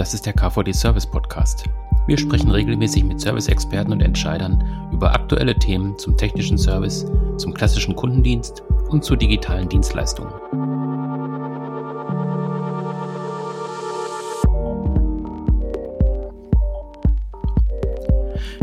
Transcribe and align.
Das 0.00 0.14
ist 0.14 0.24
der 0.24 0.32
KVD 0.32 0.72
Service 0.72 1.04
Podcast. 1.04 1.64
Wir 2.06 2.16
sprechen 2.16 2.50
regelmäßig 2.50 3.04
mit 3.04 3.20
Service-Experten 3.20 3.92
und 3.92 4.00
Entscheidern 4.00 4.88
über 4.90 5.12
aktuelle 5.12 5.54
Themen 5.54 5.98
zum 5.98 6.16
technischen 6.16 6.56
Service, 6.56 7.04
zum 7.36 7.52
klassischen 7.52 7.94
Kundendienst 7.94 8.62
und 8.88 9.04
zu 9.04 9.14
digitalen 9.14 9.68
Dienstleistungen. 9.68 10.32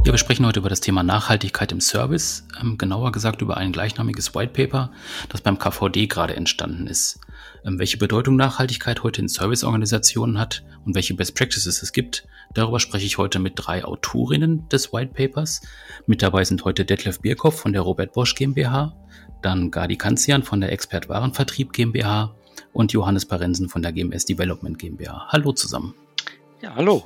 Ja, 0.03 0.13
wir 0.13 0.17
sprechen 0.17 0.47
heute 0.47 0.61
über 0.61 0.69
das 0.69 0.81
Thema 0.81 1.03
Nachhaltigkeit 1.03 1.71
im 1.71 1.81
Service, 1.81 2.47
ähm, 2.59 2.79
genauer 2.79 3.11
gesagt 3.11 3.43
über 3.43 3.57
ein 3.57 3.71
gleichnamiges 3.71 4.33
White 4.33 4.53
Paper, 4.53 4.89
das 5.29 5.41
beim 5.41 5.59
KVD 5.59 6.07
gerade 6.07 6.35
entstanden 6.35 6.87
ist. 6.87 7.19
Ähm, 7.65 7.79
welche 7.79 7.97
Bedeutung 7.97 8.35
Nachhaltigkeit 8.35 9.03
heute 9.03 9.21
in 9.21 9.27
Serviceorganisationen 9.27 10.39
hat 10.39 10.63
und 10.85 10.95
welche 10.95 11.13
Best 11.13 11.35
Practices 11.35 11.81
es 11.81 11.91
gibt, 11.91 12.27
darüber 12.53 12.79
spreche 12.79 13.05
ich 13.05 13.17
heute 13.17 13.39
mit 13.39 13.53
drei 13.55 13.83
Autorinnen 13.83 14.67
des 14.69 14.93
White 14.93 15.13
Papers. 15.13 15.61
Mit 16.05 16.21
dabei 16.21 16.43
sind 16.43 16.65
heute 16.65 16.85
Detlef 16.85 17.19
Bierkopf 17.19 17.59
von 17.59 17.73
der 17.73 17.81
Robert 17.81 18.13
Bosch 18.13 18.35
GmbH, 18.35 18.95
dann 19.41 19.71
Gadi 19.71 19.97
Kanzian 19.97 20.43
von 20.43 20.61
der 20.61 20.71
Expert 20.71 21.09
Warenvertrieb 21.09 21.73
GmbH 21.73 22.35
und 22.73 22.93
Johannes 22.93 23.25
Parensen 23.25 23.69
von 23.69 23.81
der 23.81 23.91
GMS 23.91 24.25
Development 24.25 24.77
GmbH. 24.77 25.27
Hallo 25.29 25.51
zusammen. 25.51 25.93
Ja, 26.61 26.75
hallo. 26.75 27.05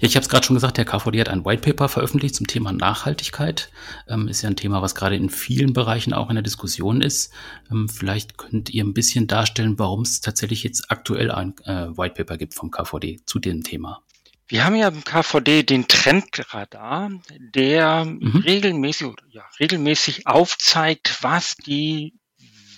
Ja, 0.00 0.08
ich 0.08 0.16
habe 0.16 0.22
es 0.22 0.28
gerade 0.28 0.46
schon 0.46 0.54
gesagt, 0.54 0.76
der 0.76 0.84
KVD 0.84 1.20
hat 1.20 1.28
ein 1.28 1.44
White 1.44 1.62
Paper 1.62 1.88
veröffentlicht 1.88 2.34
zum 2.34 2.46
Thema 2.46 2.72
Nachhaltigkeit. 2.72 3.70
Ähm, 4.08 4.28
ist 4.28 4.42
ja 4.42 4.50
ein 4.50 4.56
Thema, 4.56 4.82
was 4.82 4.94
gerade 4.94 5.16
in 5.16 5.30
vielen 5.30 5.72
Bereichen 5.72 6.12
auch 6.12 6.28
in 6.28 6.36
der 6.36 6.42
Diskussion 6.42 7.00
ist. 7.00 7.32
Ähm, 7.70 7.88
vielleicht 7.88 8.36
könnt 8.36 8.70
ihr 8.70 8.84
ein 8.84 8.94
bisschen 8.94 9.26
darstellen, 9.26 9.78
warum 9.78 10.02
es 10.02 10.20
tatsächlich 10.20 10.62
jetzt 10.62 10.90
aktuell 10.90 11.30
ein 11.30 11.54
äh, 11.64 11.96
White 11.96 12.14
Paper 12.14 12.36
gibt 12.36 12.54
vom 12.54 12.70
KVD 12.70 13.20
zu 13.26 13.38
dem 13.38 13.62
Thema. 13.62 14.02
Wir 14.48 14.64
haben 14.64 14.76
ja 14.76 14.88
im 14.88 15.02
KVD 15.02 15.64
den 15.64 15.88
Trendradar, 15.88 17.10
der 17.38 18.04
mhm. 18.04 18.42
regelmäßig, 18.44 19.08
ja, 19.30 19.44
regelmäßig 19.58 20.26
aufzeigt, 20.28 21.18
was 21.22 21.56
die 21.56 22.14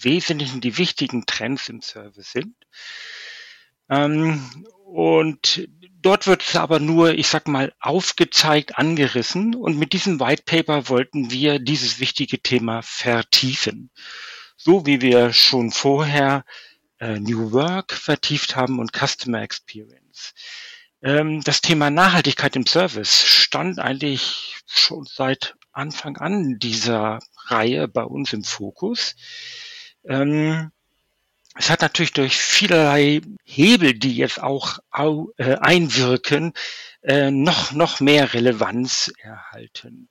wesentlichen, 0.00 0.60
die 0.62 0.78
wichtigen 0.78 1.26
Trends 1.26 1.68
im 1.68 1.82
Service 1.82 2.32
sind. 2.32 2.54
Ähm, 3.90 4.42
und 4.90 5.68
dort 6.00 6.26
wird 6.26 6.42
es 6.42 6.56
aber 6.56 6.80
nur, 6.80 7.12
ich 7.12 7.28
sag 7.28 7.46
mal, 7.46 7.74
aufgezeigt, 7.78 8.78
angerissen. 8.78 9.54
Und 9.54 9.78
mit 9.78 9.92
diesem 9.92 10.18
White 10.18 10.44
Paper 10.46 10.88
wollten 10.88 11.30
wir 11.30 11.58
dieses 11.58 12.00
wichtige 12.00 12.40
Thema 12.40 12.80
vertiefen. 12.80 13.90
So 14.56 14.86
wie 14.86 15.02
wir 15.02 15.34
schon 15.34 15.72
vorher 15.72 16.44
äh, 17.00 17.20
New 17.20 17.52
Work 17.52 17.92
vertieft 17.92 18.56
haben 18.56 18.78
und 18.78 18.92
Customer 18.94 19.42
Experience. 19.42 20.32
Ähm, 21.02 21.42
das 21.42 21.60
Thema 21.60 21.90
Nachhaltigkeit 21.90 22.56
im 22.56 22.66
Service 22.66 23.22
stand 23.26 23.78
eigentlich 23.78 24.56
schon 24.66 25.04
seit 25.04 25.54
Anfang 25.70 26.16
an 26.16 26.58
dieser 26.58 27.18
Reihe 27.44 27.88
bei 27.88 28.04
uns 28.04 28.32
im 28.32 28.42
Fokus. 28.42 29.16
Ähm, 30.08 30.72
es 31.58 31.70
hat 31.70 31.82
natürlich 31.82 32.12
durch 32.12 32.36
vielerlei 32.36 33.20
Hebel, 33.42 33.94
die 33.94 34.16
jetzt 34.16 34.40
auch 34.40 34.78
äh, 35.36 35.56
einwirken, 35.56 36.52
äh, 37.02 37.32
noch, 37.32 37.72
noch 37.72 37.98
mehr 37.98 38.32
Relevanz 38.32 39.12
erhalten. 39.18 40.08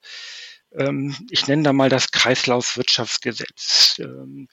Ähm, 0.74 1.16
ich 1.32 1.48
nenne 1.48 1.64
da 1.64 1.72
mal 1.72 1.90
das 1.90 2.12
Kreislaufwirtschaftsgesetz 2.12 3.96
ähm, 4.00 4.50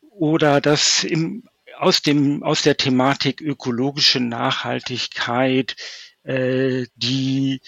oder 0.00 0.60
das 0.60 1.04
im, 1.04 1.44
aus, 1.78 2.02
dem, 2.02 2.42
aus 2.42 2.62
der 2.62 2.76
Thematik 2.76 3.40
ökologische 3.40 4.18
Nachhaltigkeit, 4.18 5.76
äh, 6.24 6.86
die 6.96 7.60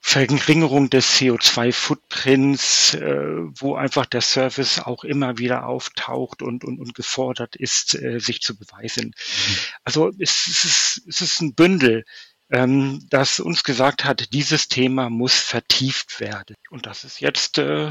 Verringerung 0.00 0.90
des 0.90 1.16
CO2-Footprints, 1.16 2.94
äh, 2.94 3.26
wo 3.60 3.74
einfach 3.74 4.06
der 4.06 4.22
Service 4.22 4.78
auch 4.78 5.04
immer 5.04 5.38
wieder 5.38 5.66
auftaucht 5.66 6.42
und, 6.42 6.64
und, 6.64 6.78
und 6.78 6.94
gefordert 6.94 7.56
ist, 7.56 7.94
äh, 7.94 8.18
sich 8.18 8.40
zu 8.40 8.56
beweisen. 8.56 9.06
Mhm. 9.06 9.56
Also 9.84 10.10
es, 10.18 10.46
es, 10.46 10.64
ist, 10.64 11.02
es 11.08 11.20
ist 11.20 11.40
ein 11.40 11.54
Bündel, 11.54 12.04
ähm, 12.50 13.04
das 13.10 13.40
uns 13.40 13.64
gesagt 13.64 14.04
hat, 14.04 14.32
dieses 14.32 14.68
Thema 14.68 15.10
muss 15.10 15.34
vertieft 15.34 16.20
werden. 16.20 16.54
Und 16.70 16.86
das 16.86 17.04
ist 17.04 17.20
jetzt 17.20 17.58
äh, 17.58 17.90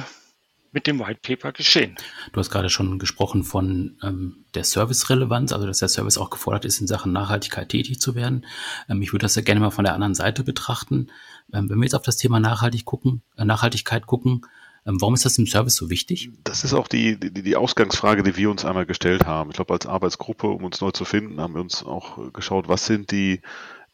mit 0.75 0.85
dem 0.87 0.99
White 0.99 1.21
Paper 1.23 1.53
geschehen. 1.53 1.95
Du 2.33 2.39
hast 2.39 2.51
gerade 2.51 2.69
schon 2.69 2.99
gesprochen 2.99 3.43
von 3.43 3.97
ähm, 4.03 4.45
der 4.53 4.65
Service-Relevanz, 4.65 5.53
also 5.53 5.65
dass 5.65 5.79
der 5.79 5.87
Service 5.87 6.17
auch 6.17 6.29
gefordert 6.29 6.65
ist, 6.65 6.81
in 6.81 6.85
Sachen 6.85 7.13
Nachhaltigkeit 7.13 7.69
tätig 7.69 7.99
zu 7.99 8.13
werden. 8.13 8.45
Ähm, 8.89 9.01
ich 9.01 9.13
würde 9.13 9.23
das 9.23 9.35
ja 9.35 9.41
gerne 9.41 9.61
mal 9.61 9.71
von 9.71 9.85
der 9.85 9.93
anderen 9.93 10.13
Seite 10.13 10.43
betrachten. 10.43 11.07
Ähm, 11.53 11.69
wenn 11.69 11.77
wir 11.77 11.85
jetzt 11.85 11.95
auf 11.95 12.03
das 12.03 12.17
Thema 12.17 12.41
Nachhaltig 12.41 12.83
gucken, 12.83 13.23
äh, 13.37 13.45
Nachhaltigkeit 13.45 14.05
gucken, 14.05 14.45
ähm, 14.85 14.99
warum 14.99 15.13
ist 15.15 15.23
das 15.23 15.37
im 15.37 15.47
Service 15.47 15.77
so 15.77 15.89
wichtig? 15.89 16.29
Das 16.43 16.65
ist 16.65 16.73
auch 16.73 16.89
die, 16.89 17.17
die, 17.17 17.31
die 17.41 17.55
Ausgangsfrage, 17.55 18.21
die 18.21 18.35
wir 18.35 18.51
uns 18.51 18.65
einmal 18.65 18.85
gestellt 18.85 19.25
haben. 19.25 19.51
Ich 19.51 19.55
glaube, 19.55 19.73
als 19.73 19.85
Arbeitsgruppe, 19.85 20.47
um 20.47 20.65
uns 20.65 20.81
neu 20.81 20.91
zu 20.91 21.05
finden, 21.05 21.39
haben 21.39 21.55
wir 21.55 21.61
uns 21.61 21.85
auch 21.85 22.33
geschaut, 22.33 22.67
was 22.67 22.85
sind 22.85 23.11
die 23.11 23.41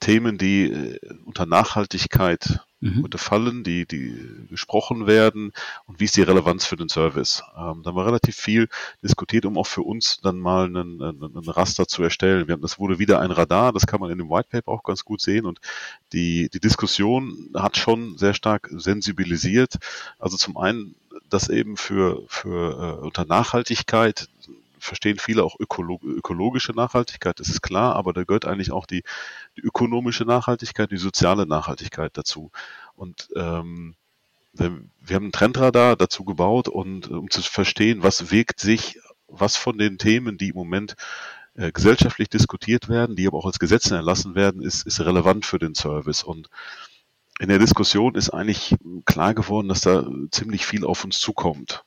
Themen, 0.01 0.37
die 0.37 0.71
äh, 0.71 0.99
unter 1.25 1.45
Nachhaltigkeit 1.45 2.59
mhm. 2.81 3.07
fallen, 3.15 3.63
die, 3.63 3.85
die 3.85 4.47
gesprochen 4.49 5.07
werden 5.07 5.53
und 5.85 5.99
wie 5.99 6.05
ist 6.05 6.17
die 6.17 6.23
Relevanz 6.23 6.65
für 6.65 6.75
den 6.75 6.89
Service. 6.89 7.43
Ähm, 7.55 7.81
da 7.83 7.89
haben 7.89 7.95
wir 7.95 8.05
relativ 8.05 8.35
viel 8.35 8.67
diskutiert, 9.01 9.45
um 9.45 9.57
auch 9.57 9.67
für 9.67 9.83
uns 9.83 10.19
dann 10.21 10.39
mal 10.39 10.65
einen, 10.65 11.01
einen, 11.01 11.23
einen 11.23 11.49
Raster 11.49 11.87
zu 11.87 12.03
erstellen. 12.03 12.47
Wir 12.47 12.53
haben, 12.53 12.61
das 12.61 12.79
wurde 12.79 12.99
wieder 12.99 13.21
ein 13.21 13.31
Radar, 13.31 13.71
das 13.71 13.87
kann 13.87 14.01
man 14.01 14.11
in 14.11 14.17
dem 14.17 14.29
White 14.29 14.49
Paper 14.49 14.71
auch 14.71 14.83
ganz 14.83 15.05
gut 15.05 15.21
sehen 15.21 15.45
und 15.45 15.61
die, 16.11 16.49
die 16.49 16.59
Diskussion 16.59 17.51
hat 17.55 17.77
schon 17.77 18.17
sehr 18.17 18.33
stark 18.33 18.69
sensibilisiert. 18.71 19.75
Also 20.19 20.35
zum 20.35 20.57
einen, 20.57 20.95
dass 21.29 21.47
eben 21.47 21.77
für, 21.77 22.23
für 22.27 22.99
äh, 22.99 23.05
unter 23.05 23.25
Nachhaltigkeit 23.25 24.27
verstehen 24.81 25.19
viele 25.19 25.43
auch 25.43 25.55
ökolog 25.59 26.03
ökologische 26.03 26.73
Nachhaltigkeit, 26.73 27.39
das 27.39 27.49
ist 27.49 27.61
klar, 27.61 27.95
aber 27.95 28.13
da 28.13 28.23
gehört 28.23 28.45
eigentlich 28.45 28.71
auch 28.71 28.85
die, 28.85 29.03
die 29.57 29.61
ökonomische 29.61 30.25
Nachhaltigkeit, 30.25 30.91
die 30.91 30.97
soziale 30.97 31.45
Nachhaltigkeit 31.45 32.17
dazu. 32.17 32.51
Und 32.95 33.29
ähm, 33.35 33.95
wir, 34.53 35.15
haben 35.15 35.27
ein 35.27 35.31
Trendradar 35.31 35.95
dazu 35.95 36.25
gebaut 36.25 36.67
und 36.67 37.09
um 37.09 37.29
zu 37.29 37.41
verstehen, 37.41 38.03
was 38.03 38.31
wirkt 38.31 38.59
sich, 38.59 38.99
was 39.27 39.55
von 39.55 39.77
den 39.77 39.97
Themen, 39.97 40.37
die 40.37 40.49
im 40.49 40.55
Moment 40.55 40.95
äh, 41.55 41.71
gesellschaftlich 41.71 42.29
diskutiert 42.29 42.89
werden, 42.89 43.15
die 43.15 43.27
aber 43.27 43.37
auch 43.37 43.45
als 43.45 43.59
Gesetze 43.59 43.95
erlassen 43.95 44.35
werden, 44.35 44.61
ist, 44.61 44.85
ist 44.85 44.99
relevant 44.99 45.45
für 45.45 45.59
den 45.59 45.75
Service. 45.75 46.23
Und 46.23 46.49
in 47.39 47.47
der 47.47 47.59
Diskussion 47.59 48.15
ist 48.15 48.29
eigentlich 48.29 48.75
klar 49.05 49.33
geworden, 49.33 49.69
dass 49.69 49.81
da 49.81 50.05
ziemlich 50.31 50.65
viel 50.65 50.85
auf 50.85 51.03
uns 51.03 51.19
zukommt. 51.19 51.83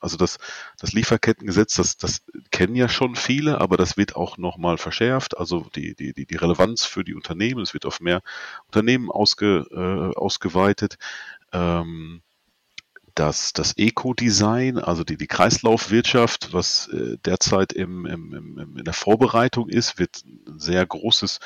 Also 0.00 0.16
das, 0.16 0.38
das 0.78 0.92
Lieferkettengesetz, 0.92 1.74
das, 1.74 1.96
das 1.96 2.22
kennen 2.50 2.74
ja 2.74 2.88
schon 2.88 3.16
viele, 3.16 3.60
aber 3.60 3.76
das 3.76 3.96
wird 3.96 4.16
auch 4.16 4.38
nochmal 4.38 4.78
verschärft. 4.78 5.36
Also 5.36 5.66
die, 5.74 5.94
die, 5.94 6.12
die, 6.12 6.26
die 6.26 6.36
Relevanz 6.36 6.84
für 6.84 7.04
die 7.04 7.14
Unternehmen, 7.14 7.62
es 7.62 7.74
wird 7.74 7.86
auf 7.86 8.00
mehr 8.00 8.22
Unternehmen 8.66 9.10
ausge, 9.10 9.66
äh, 9.70 10.16
ausgeweitet. 10.16 10.98
Ähm, 11.52 12.22
das, 13.14 13.52
das 13.52 13.76
Eco-Design, 13.76 14.78
also 14.78 15.04
die, 15.04 15.16
die 15.16 15.28
Kreislaufwirtschaft, 15.28 16.52
was 16.52 16.88
äh, 16.88 17.16
derzeit 17.24 17.72
im, 17.72 18.06
im, 18.06 18.34
im, 18.34 18.76
in 18.78 18.84
der 18.84 18.92
Vorbereitung 18.92 19.68
ist, 19.68 19.98
wird 19.98 20.24
ein 20.24 20.58
sehr 20.58 20.84
großes 20.84 21.38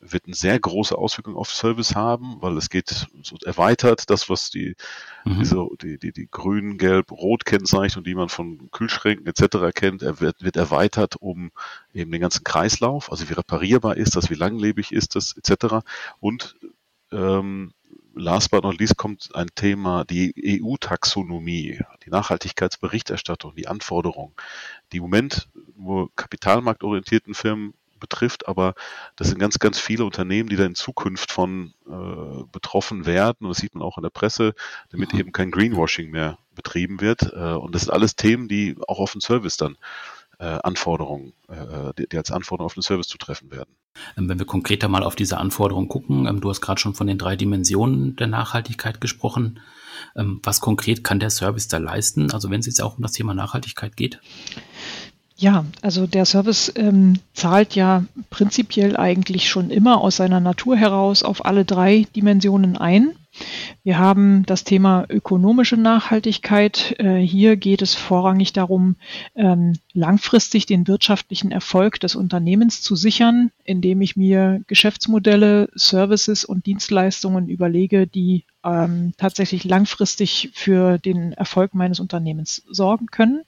wird 0.00 0.26
eine 0.26 0.34
sehr 0.34 0.58
große 0.58 0.96
Auswirkung 0.96 1.36
auf 1.36 1.50
Service 1.50 1.94
haben, 1.94 2.36
weil 2.40 2.56
es 2.56 2.70
geht 2.70 3.06
so 3.22 3.36
erweitert 3.44 4.10
das, 4.10 4.28
was 4.28 4.50
die, 4.50 4.76
mhm. 5.24 5.38
diese, 5.38 5.66
die, 5.82 5.98
die, 5.98 6.12
die 6.12 6.28
grün, 6.30 6.78
gelb, 6.78 7.10
rot 7.12 7.44
Kennzeichnung, 7.44 8.04
die 8.04 8.14
man 8.14 8.28
von 8.28 8.70
Kühlschränken 8.70 9.26
etc. 9.26 9.74
kennt, 9.74 10.02
wird, 10.02 10.42
wird 10.42 10.56
erweitert 10.56 11.16
um 11.16 11.50
eben 11.94 12.10
den 12.10 12.20
ganzen 12.20 12.44
Kreislauf, 12.44 13.10
also 13.10 13.28
wie 13.28 13.34
reparierbar 13.34 13.96
ist 13.96 14.16
das, 14.16 14.30
wie 14.30 14.34
langlebig 14.34 14.92
ist 14.92 15.16
das 15.16 15.36
etc. 15.36 15.86
Und 16.20 16.56
ähm, 17.12 17.72
last 18.16 18.50
but 18.50 18.64
not 18.64 18.78
least 18.78 18.96
kommt 18.96 19.30
ein 19.34 19.48
Thema, 19.54 20.04
die 20.04 20.60
EU-Taxonomie, 20.62 21.80
die 22.04 22.10
Nachhaltigkeitsberichterstattung, 22.10 23.54
die 23.54 23.68
Anforderungen, 23.68 24.34
die 24.92 24.96
im 24.96 25.04
Moment 25.04 25.48
nur 25.76 26.10
kapitalmarktorientierten 26.16 27.34
Firmen 27.34 27.74
betrifft, 27.98 28.48
aber 28.48 28.74
das 29.16 29.28
sind 29.28 29.38
ganz, 29.38 29.58
ganz 29.58 29.78
viele 29.78 30.04
Unternehmen, 30.04 30.48
die 30.48 30.56
da 30.56 30.64
in 30.64 30.74
Zukunft 30.74 31.32
von 31.32 31.74
äh, 31.86 32.44
betroffen 32.52 33.06
werden. 33.06 33.38
Und 33.40 33.48
das 33.50 33.58
sieht 33.58 33.74
man 33.74 33.82
auch 33.82 33.98
in 33.98 34.02
der 34.02 34.10
Presse, 34.10 34.54
damit 34.90 35.12
mhm. 35.12 35.20
eben 35.20 35.32
kein 35.32 35.50
Greenwashing 35.50 36.10
mehr 36.10 36.38
betrieben 36.54 37.00
wird. 37.00 37.32
Äh, 37.32 37.54
und 37.54 37.74
das 37.74 37.82
sind 37.82 37.92
alles 37.92 38.16
Themen, 38.16 38.48
die 38.48 38.76
auch 38.86 38.98
auf 38.98 39.12
den 39.12 39.20
Service 39.20 39.56
dann 39.56 39.76
äh, 40.38 40.44
Anforderungen, 40.44 41.32
äh, 41.48 41.92
die, 41.98 42.08
die, 42.08 42.16
als 42.18 42.30
Anforderungen 42.30 42.66
auf 42.66 42.74
den 42.74 42.82
Service 42.82 43.08
zu 43.08 43.18
treffen 43.18 43.50
werden. 43.50 43.70
Ähm, 44.16 44.28
wenn 44.28 44.38
wir 44.38 44.46
konkreter 44.46 44.88
mal 44.88 45.02
auf 45.02 45.16
diese 45.16 45.38
Anforderungen 45.38 45.88
gucken, 45.88 46.26
ähm, 46.26 46.40
du 46.40 46.50
hast 46.50 46.60
gerade 46.60 46.80
schon 46.80 46.94
von 46.94 47.06
den 47.06 47.18
drei 47.18 47.36
Dimensionen 47.36 48.16
der 48.16 48.26
Nachhaltigkeit 48.26 49.00
gesprochen. 49.00 49.60
Ähm, 50.14 50.40
was 50.42 50.60
konkret 50.60 51.04
kann 51.04 51.20
der 51.20 51.30
Service 51.30 51.68
da 51.68 51.78
leisten? 51.78 52.30
Also 52.32 52.50
wenn 52.50 52.60
es 52.60 52.66
jetzt 52.66 52.82
auch 52.82 52.96
um 52.96 53.02
das 53.02 53.12
Thema 53.12 53.34
Nachhaltigkeit 53.34 53.96
geht? 53.96 54.20
Ja, 55.38 55.66
also 55.82 56.06
der 56.06 56.24
Service 56.24 56.72
ähm, 56.76 57.18
zahlt 57.34 57.74
ja 57.74 58.04
prinzipiell 58.30 58.96
eigentlich 58.96 59.50
schon 59.50 59.68
immer 59.70 60.00
aus 60.00 60.16
seiner 60.16 60.40
Natur 60.40 60.76
heraus 60.76 61.22
auf 61.22 61.44
alle 61.44 61.66
drei 61.66 62.06
Dimensionen 62.16 62.78
ein. 62.78 63.12
Wir 63.82 63.98
haben 63.98 64.46
das 64.46 64.64
Thema 64.64 65.04
ökonomische 65.10 65.76
Nachhaltigkeit. 65.76 66.94
Äh, 66.98 67.18
hier 67.18 67.56
geht 67.58 67.82
es 67.82 67.94
vorrangig 67.94 68.54
darum, 68.54 68.96
ähm, 69.34 69.74
langfristig 69.92 70.64
den 70.64 70.88
wirtschaftlichen 70.88 71.52
Erfolg 71.52 72.00
des 72.00 72.16
Unternehmens 72.16 72.80
zu 72.80 72.96
sichern, 72.96 73.50
indem 73.62 74.00
ich 74.00 74.16
mir 74.16 74.62
Geschäftsmodelle, 74.66 75.68
Services 75.74 76.46
und 76.46 76.64
Dienstleistungen 76.64 77.50
überlege, 77.50 78.06
die 78.06 78.44
ähm, 78.66 79.14
tatsächlich 79.16 79.64
langfristig 79.64 80.50
für 80.52 80.98
den 80.98 81.32
Erfolg 81.32 81.74
meines 81.74 82.00
Unternehmens 82.00 82.62
sorgen 82.68 83.06
können. 83.06 83.42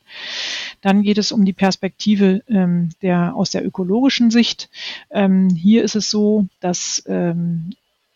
Dann 0.80 1.02
geht 1.02 1.18
es 1.18 1.32
um 1.32 1.44
die 1.44 1.52
Perspektive 1.52 2.42
ähm, 2.48 2.90
der, 3.02 3.34
aus 3.34 3.50
der 3.50 3.66
ökologischen 3.66 4.30
Sicht. 4.30 4.70
hier 5.10 5.82
ist 5.84 5.96
es 5.96 6.10
so, 6.10 6.46
dass 6.60 7.02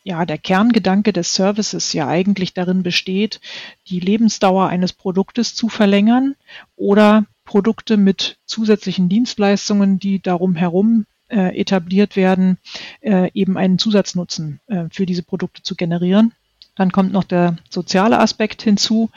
ja, 0.05 0.27
der 0.27 0.39
Kerngedanke 0.39 1.13
des 1.13 1.35
Services 1.35 1.93
ja 1.93 2.09
eigentlich 2.09 2.55
darin 2.55 2.83
besteht, 2.83 3.41
die 3.89 4.01
Lebensdauer 4.01 4.69
eines 4.69 4.93
Produktes 4.93 5.55
zu 5.55 5.69
verlängern 5.69 6.35
oder 6.77 7.27
Produkte 7.45 7.97
mit 7.97 8.39
zusätzlichen 8.45 9.09
Dienstleistungen, 9.09 9.99
die 9.99 10.21
darum 10.21 10.57
herum 10.57 11.07
äh, 11.29 11.59
etabliert 11.59 12.17
werden, 12.17 12.59
äh, 13.01 13.31
eben 13.35 13.57
einen 13.57 13.79
Zusatznutzen 13.79 14.61
äh, 14.67 14.85
für 14.91 15.07
diese 15.07 15.23
Produkte 15.23 15.63
zu 15.63 15.75
generieren. 15.75 16.33
Dann 16.75 16.93
kommt 16.93 17.13
noch 17.13 17.25
der 17.25 17.57
soziale 17.71 18.19
Aspekt 18.19 18.63
hinzu. 18.63 19.11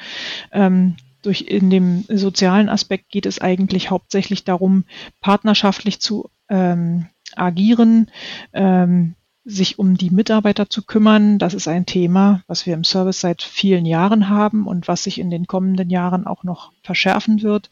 Ähm, 0.51 0.95
durch 1.21 1.41
in 1.41 1.69
dem 1.69 2.05
sozialen 2.07 2.69
Aspekt 2.69 3.09
geht 3.09 3.25
es 3.25 3.41
eigentlich 3.41 3.89
hauptsächlich 3.89 4.43
darum, 4.43 4.83
partnerschaftlich 5.21 5.99
zu 5.99 6.29
ähm, 6.49 7.07
agieren, 7.35 8.11
ähm, 8.53 9.15
sich 9.43 9.77
um 9.77 9.95
die 9.95 10.09
Mitarbeiter 10.09 10.69
zu 10.69 10.83
kümmern. 10.83 11.37
Das 11.37 11.53
ist 11.53 11.67
ein 11.67 11.85
Thema, 11.85 12.43
was 12.47 12.65
wir 12.65 12.73
im 12.73 12.83
Service 12.83 13.21
seit 13.21 13.43
vielen 13.43 13.85
Jahren 13.85 14.29
haben 14.29 14.65
und 14.65 14.87
was 14.87 15.03
sich 15.03 15.19
in 15.19 15.29
den 15.29 15.45
kommenden 15.45 15.89
Jahren 15.89 16.25
auch 16.25 16.43
noch 16.43 16.71
verschärfen 16.81 17.43
wird. 17.43 17.69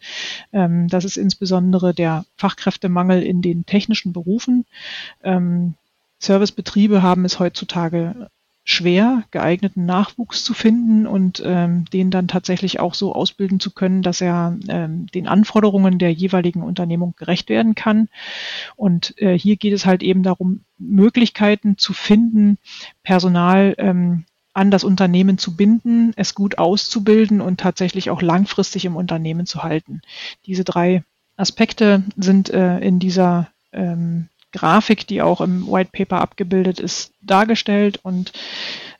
Ähm, 0.51 0.88
das 0.88 1.03
ist 1.03 1.18
insbesondere 1.18 1.94
der 1.94 2.25
Fachkräftemangel 2.38 3.24
in 3.24 3.41
den 3.41 3.65
technischen 3.65 4.13
Berufen. 4.13 4.65
Ähm, 5.24 5.74
Servicebetriebe 6.19 7.01
haben 7.01 7.25
es 7.25 7.39
heutzutage 7.39 8.29
schwer, 8.65 9.24
geeigneten 9.31 9.86
Nachwuchs 9.86 10.44
zu 10.44 10.54
finden 10.54 11.06
und 11.06 11.42
ähm, 11.45 11.86
den 11.92 12.12
dann 12.12 12.30
tatsächlich 12.30 12.80
auch 12.80 12.94
so 12.94 13.13
ausbilden 13.13 13.60
zu 13.60 13.71
können, 13.71 14.01
dass 14.01 14.21
er 14.21 14.57
ähm, 14.69 15.07
den 15.07 15.27
Anforderungen 15.27 16.00
der 16.00 16.13
jeweiligen 16.13 16.63
Unternehmung 16.63 17.13
gerecht 17.18 17.50
werden 17.50 17.75
kann. 17.75 18.07
Und 18.75 19.19
äh, 19.21 19.38
hier 19.38 19.57
geht 19.57 19.74
es 19.74 19.86
halt 19.86 20.01
eben 20.01 20.24
darum, 20.24 20.62
Möglichkeiten 20.77 21.77
zu 21.77 21.94
finden, 21.94 22.57
Personal 23.04 23.75
ähm, 23.77 24.24
an 24.54 24.71
das 24.71 24.83
Unternehmen 24.83 25.38
zu 25.38 25.57
binden, 25.57 26.13
es 26.15 26.36
gut 26.36 26.57
auszubilden 26.57 27.42
und 27.42 27.60
tatsächlich 27.60 28.10
auch 28.10 28.21
langfristig 28.21 28.86
im 28.86 28.95
Unternehmen 28.95 29.45
zu 29.45 29.63
halten. 29.63 30.01
Diese 30.45 30.63
drei 30.63 31.04
Aspekte 31.36 32.04
sind 32.15 32.50
äh, 32.51 32.80
in 32.80 33.00
dieser 33.00 33.50
ähm, 33.71 34.30
Grafik, 34.53 35.05
die 35.07 35.21
auch 35.21 35.41
im 35.41 35.67
White 35.67 35.89
Paper 35.91 36.21
abgebildet 36.21 36.79
ist, 36.79 37.11
dargestellt. 37.21 38.00
Und 38.03 38.31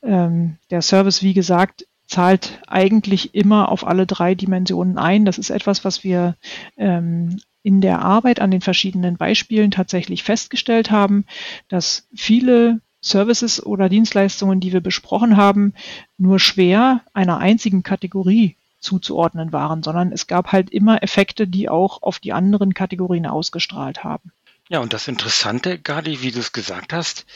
ähm, 0.02 0.58
der 0.70 0.82
Service, 0.82 1.22
wie 1.22 1.34
gesagt, 1.34 1.86
zahlt 2.06 2.60
eigentlich 2.66 3.34
immer 3.34 3.70
auf 3.70 3.86
alle 3.86 4.06
drei 4.06 4.34
Dimensionen 4.34 4.98
ein. 4.98 5.24
Das 5.24 5.38
ist 5.38 5.50
etwas, 5.50 5.84
was 5.84 6.04
wir 6.04 6.36
ähm, 6.76 7.40
in 7.62 7.80
der 7.80 8.02
Arbeit 8.02 8.40
an 8.40 8.50
den 8.50 8.60
verschiedenen 8.60 9.16
Beispielen 9.16 9.70
tatsächlich 9.70 10.22
festgestellt 10.22 10.90
haben, 10.90 11.24
dass 11.68 12.06
viele 12.14 12.80
Services 13.00 13.64
oder 13.64 13.88
Dienstleistungen, 13.88 14.60
die 14.60 14.72
wir 14.72 14.80
besprochen 14.80 15.36
haben, 15.36 15.74
nur 16.18 16.38
schwer 16.38 17.02
einer 17.12 17.38
einzigen 17.38 17.82
Kategorie 17.82 18.56
zuzuordnen 18.80 19.52
waren, 19.52 19.82
sondern 19.82 20.12
es 20.12 20.26
gab 20.26 20.52
halt 20.52 20.70
immer 20.70 21.02
Effekte, 21.02 21.48
die 21.48 21.68
auch 21.68 22.02
auf 22.02 22.18
die 22.18 22.32
anderen 22.32 22.74
Kategorien 22.74 23.26
ausgestrahlt 23.26 24.04
haben. 24.04 24.32
Ja, 24.68 24.78
und 24.80 24.92
das 24.92 25.08
Interessante, 25.08 25.78
Gadi, 25.78 26.22
wie 26.22 26.30
du 26.30 26.40
es 26.40 26.52
gesagt 26.52 26.92
hast, 26.92 27.26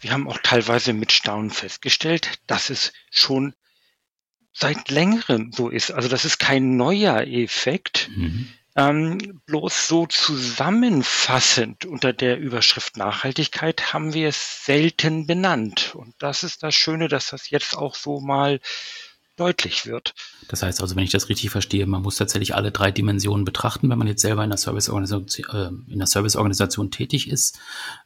wir 0.00 0.12
haben 0.12 0.28
auch 0.28 0.38
teilweise 0.42 0.92
mit 0.92 1.12
Staunen 1.12 1.50
festgestellt, 1.50 2.38
dass 2.46 2.68
es 2.68 2.92
schon 3.10 3.54
seit 4.52 4.90
längerem 4.90 5.50
so 5.52 5.70
ist. 5.70 5.90
Also 5.90 6.08
das 6.08 6.24
ist 6.24 6.38
kein 6.38 6.76
neuer 6.76 7.22
Effekt. 7.22 8.10
Mhm. 8.14 8.52
Ähm, 8.76 9.40
bloß 9.46 9.86
so 9.86 10.06
zusammenfassend 10.06 11.86
unter 11.86 12.12
der 12.12 12.38
Überschrift 12.38 12.96
Nachhaltigkeit 12.96 13.92
haben 13.92 14.14
wir 14.14 14.28
es 14.28 14.64
selten 14.64 15.26
benannt. 15.26 15.94
Und 15.94 16.14
das 16.18 16.42
ist 16.42 16.62
das 16.64 16.74
Schöne, 16.74 17.08
dass 17.08 17.30
das 17.30 17.50
jetzt 17.50 17.76
auch 17.76 17.94
so 17.94 18.20
mal 18.20 18.60
deutlich 19.36 19.86
wird. 19.86 20.14
Das 20.48 20.62
heißt 20.62 20.80
also, 20.80 20.96
wenn 20.96 21.04
ich 21.04 21.10
das 21.10 21.28
richtig 21.28 21.50
verstehe, 21.50 21.86
man 21.86 22.02
muss 22.02 22.16
tatsächlich 22.16 22.54
alle 22.54 22.70
drei 22.70 22.90
Dimensionen 22.90 23.44
betrachten, 23.44 23.90
wenn 23.90 23.98
man 23.98 24.06
jetzt 24.08 24.22
selber 24.22 24.44
in 24.44 24.50
der 24.50 24.58
Serviceorganisation, 24.58 25.46
äh, 25.50 25.92
in 25.92 25.98
der 25.98 26.06
Serviceorganisation 26.06 26.90
tätig 26.90 27.28
ist. 27.28 27.58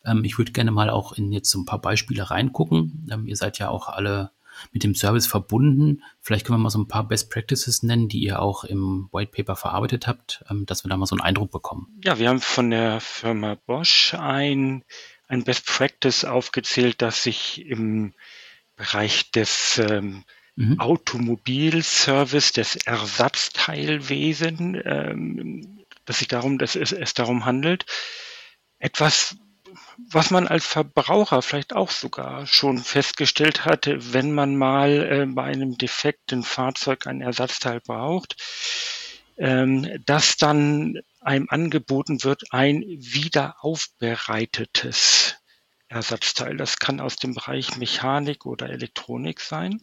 Ähm, 0.04 0.24
ich 0.24 0.38
würde 0.38 0.52
gerne 0.52 0.70
mal 0.70 0.90
auch 0.90 1.12
in 1.12 1.32
jetzt 1.32 1.50
so 1.50 1.58
ein 1.58 1.66
paar 1.66 1.80
Beispiele 1.80 2.30
reingucken. 2.30 3.08
Ähm, 3.10 3.26
ihr 3.26 3.36
seid 3.36 3.58
ja 3.58 3.68
auch 3.68 3.88
alle 3.88 4.30
mit 4.72 4.84
dem 4.84 4.94
Service 4.94 5.26
verbunden. 5.26 6.02
Vielleicht 6.20 6.46
können 6.46 6.58
wir 6.58 6.64
mal 6.64 6.70
so 6.70 6.78
ein 6.78 6.88
paar 6.88 7.06
Best 7.06 7.30
Practices 7.30 7.82
nennen, 7.82 8.08
die 8.08 8.20
ihr 8.20 8.40
auch 8.40 8.64
im 8.64 9.08
White 9.12 9.32
Paper 9.34 9.56
verarbeitet 9.56 10.06
habt, 10.06 10.44
ähm, 10.50 10.66
dass 10.66 10.84
wir 10.84 10.88
da 10.88 10.96
mal 10.96 11.06
so 11.06 11.14
einen 11.14 11.22
Eindruck 11.22 11.50
bekommen. 11.50 11.98
Ja, 12.02 12.18
wir 12.18 12.28
haben 12.28 12.40
von 12.40 12.70
der 12.70 13.00
Firma 13.00 13.56
Bosch 13.66 14.14
ein, 14.14 14.84
ein 15.28 15.44
Best 15.44 15.66
Practice 15.66 16.24
aufgezählt, 16.24 17.02
das 17.02 17.22
sich 17.22 17.64
im 17.66 18.14
Bereich 18.76 19.30
des 19.32 19.78
ähm, 19.78 20.24
mhm. 20.58 20.78
Automobilservice, 20.80 22.52
des 22.52 22.76
Ersatzteilwesen, 22.76 24.78
ähm, 24.84 25.78
dass 26.04 26.18
sich 26.18 26.28
darum, 26.28 26.58
dass 26.58 26.76
es, 26.76 26.92
es 26.92 27.14
darum 27.14 27.46
handelt, 27.46 27.86
etwas, 28.78 29.36
was 30.10 30.30
man 30.30 30.46
als 30.48 30.66
Verbraucher 30.66 31.42
vielleicht 31.42 31.76
auch 31.76 31.90
sogar 31.90 32.46
schon 32.46 32.78
festgestellt 32.78 33.64
hatte, 33.64 34.12
wenn 34.12 34.32
man 34.32 34.56
mal 34.56 34.90
äh, 34.90 35.26
bei 35.26 35.44
einem 35.44 35.78
defekten 35.78 36.42
Fahrzeug 36.42 37.06
ein 37.06 37.20
Ersatzteil 37.20 37.80
braucht, 37.80 38.36
ähm, 39.36 39.88
dass 40.06 40.36
dann 40.36 40.98
einem 41.20 41.46
angeboten 41.50 42.24
wird, 42.24 42.52
ein 42.52 42.82
wiederaufbereitetes 42.82 45.36
Ersatzteil. 45.88 46.56
Das 46.56 46.78
kann 46.78 47.00
aus 47.00 47.16
dem 47.16 47.34
Bereich 47.34 47.76
Mechanik 47.76 48.46
oder 48.46 48.70
Elektronik 48.70 49.40
sein. 49.40 49.82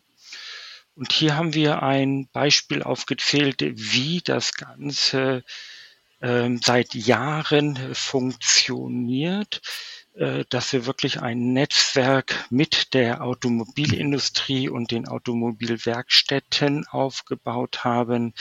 Und 0.96 1.12
hier 1.12 1.36
haben 1.36 1.54
wir 1.54 1.84
ein 1.84 2.30
Beispiel 2.32 2.82
aufgezählt, 2.82 3.62
wie 3.62 4.22
das 4.24 4.54
Ganze 4.54 5.44
ähm, 6.22 6.60
seit 6.64 6.96
Jahren 6.96 7.78
funktioniert, 7.94 9.62
äh, 10.14 10.46
dass 10.50 10.72
wir 10.72 10.86
wirklich 10.86 11.22
ein 11.22 11.52
Netzwerk 11.52 12.46
mit 12.50 12.94
der 12.94 13.24
Automobilindustrie 13.24 14.70
und 14.70 14.92
den 14.92 15.08
Automobilwerkstätten 15.08 16.88
aufgebaut 16.88 17.84
haben 17.84 18.34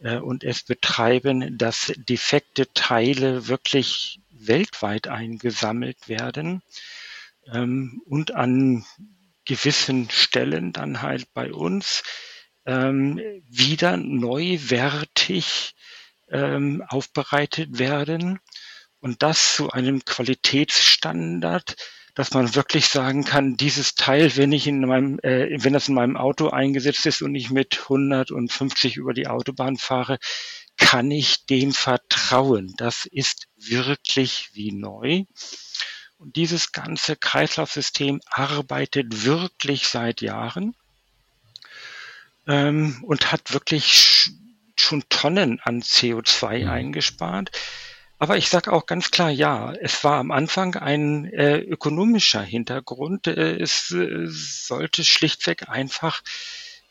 äh, 0.00 0.18
und 0.18 0.44
es 0.44 0.64
betreiben, 0.64 1.56
dass 1.56 1.90
defekte 1.96 2.70
Teile 2.74 3.48
wirklich 3.48 4.20
weltweit 4.30 5.08
eingesammelt 5.08 6.08
werden 6.08 6.62
ähm, 7.50 8.02
und 8.04 8.34
an 8.34 8.84
gewissen 9.48 10.08
Stellen 10.10 10.72
dann 10.72 11.02
halt 11.02 11.32
bei 11.34 11.52
uns 11.52 12.04
ähm, 12.66 13.20
wieder 13.48 13.96
neuwertig 13.96 15.74
ähm, 16.30 16.84
aufbereitet 16.86 17.78
werden 17.78 18.38
und 19.00 19.22
das 19.22 19.54
zu 19.54 19.70
einem 19.70 20.04
Qualitätsstandard, 20.04 21.76
dass 22.14 22.32
man 22.34 22.54
wirklich 22.54 22.88
sagen 22.88 23.24
kann, 23.24 23.56
dieses 23.56 23.94
Teil, 23.94 24.36
wenn 24.36 24.52
ich 24.52 24.66
in 24.66 24.80
meinem, 24.80 25.18
äh, 25.20 25.56
wenn 25.62 25.72
das 25.72 25.88
in 25.88 25.94
meinem 25.94 26.16
Auto 26.16 26.48
eingesetzt 26.50 27.06
ist 27.06 27.22
und 27.22 27.34
ich 27.34 27.50
mit 27.50 27.80
150 27.84 28.96
über 28.96 29.14
die 29.14 29.28
Autobahn 29.28 29.76
fahre, 29.76 30.18
kann 30.76 31.10
ich 31.10 31.46
dem 31.46 31.72
vertrauen. 31.72 32.74
Das 32.76 33.06
ist 33.06 33.46
wirklich 33.56 34.50
wie 34.52 34.72
neu. 34.72 35.24
Und 36.18 36.34
dieses 36.34 36.72
ganze 36.72 37.14
Kreislaufsystem 37.16 38.20
arbeitet 38.28 39.24
wirklich 39.24 39.86
seit 39.86 40.20
Jahren 40.20 40.74
ähm, 42.48 43.04
und 43.04 43.30
hat 43.30 43.52
wirklich 43.52 44.32
schon 44.74 45.04
Tonnen 45.08 45.60
an 45.60 45.80
CO2 45.80 46.64
mhm. 46.64 46.70
eingespart. 46.70 47.52
Aber 48.18 48.36
ich 48.36 48.48
sage 48.48 48.72
auch 48.72 48.86
ganz 48.86 49.12
klar, 49.12 49.30
ja, 49.30 49.72
es 49.74 50.02
war 50.02 50.18
am 50.18 50.32
Anfang 50.32 50.74
ein 50.74 51.26
äh, 51.26 51.58
ökonomischer 51.58 52.42
Hintergrund. 52.42 53.28
Äh, 53.28 53.56
es 53.60 53.92
äh, 53.92 54.26
sollte 54.26 55.04
schlichtweg 55.04 55.68
einfach 55.68 56.22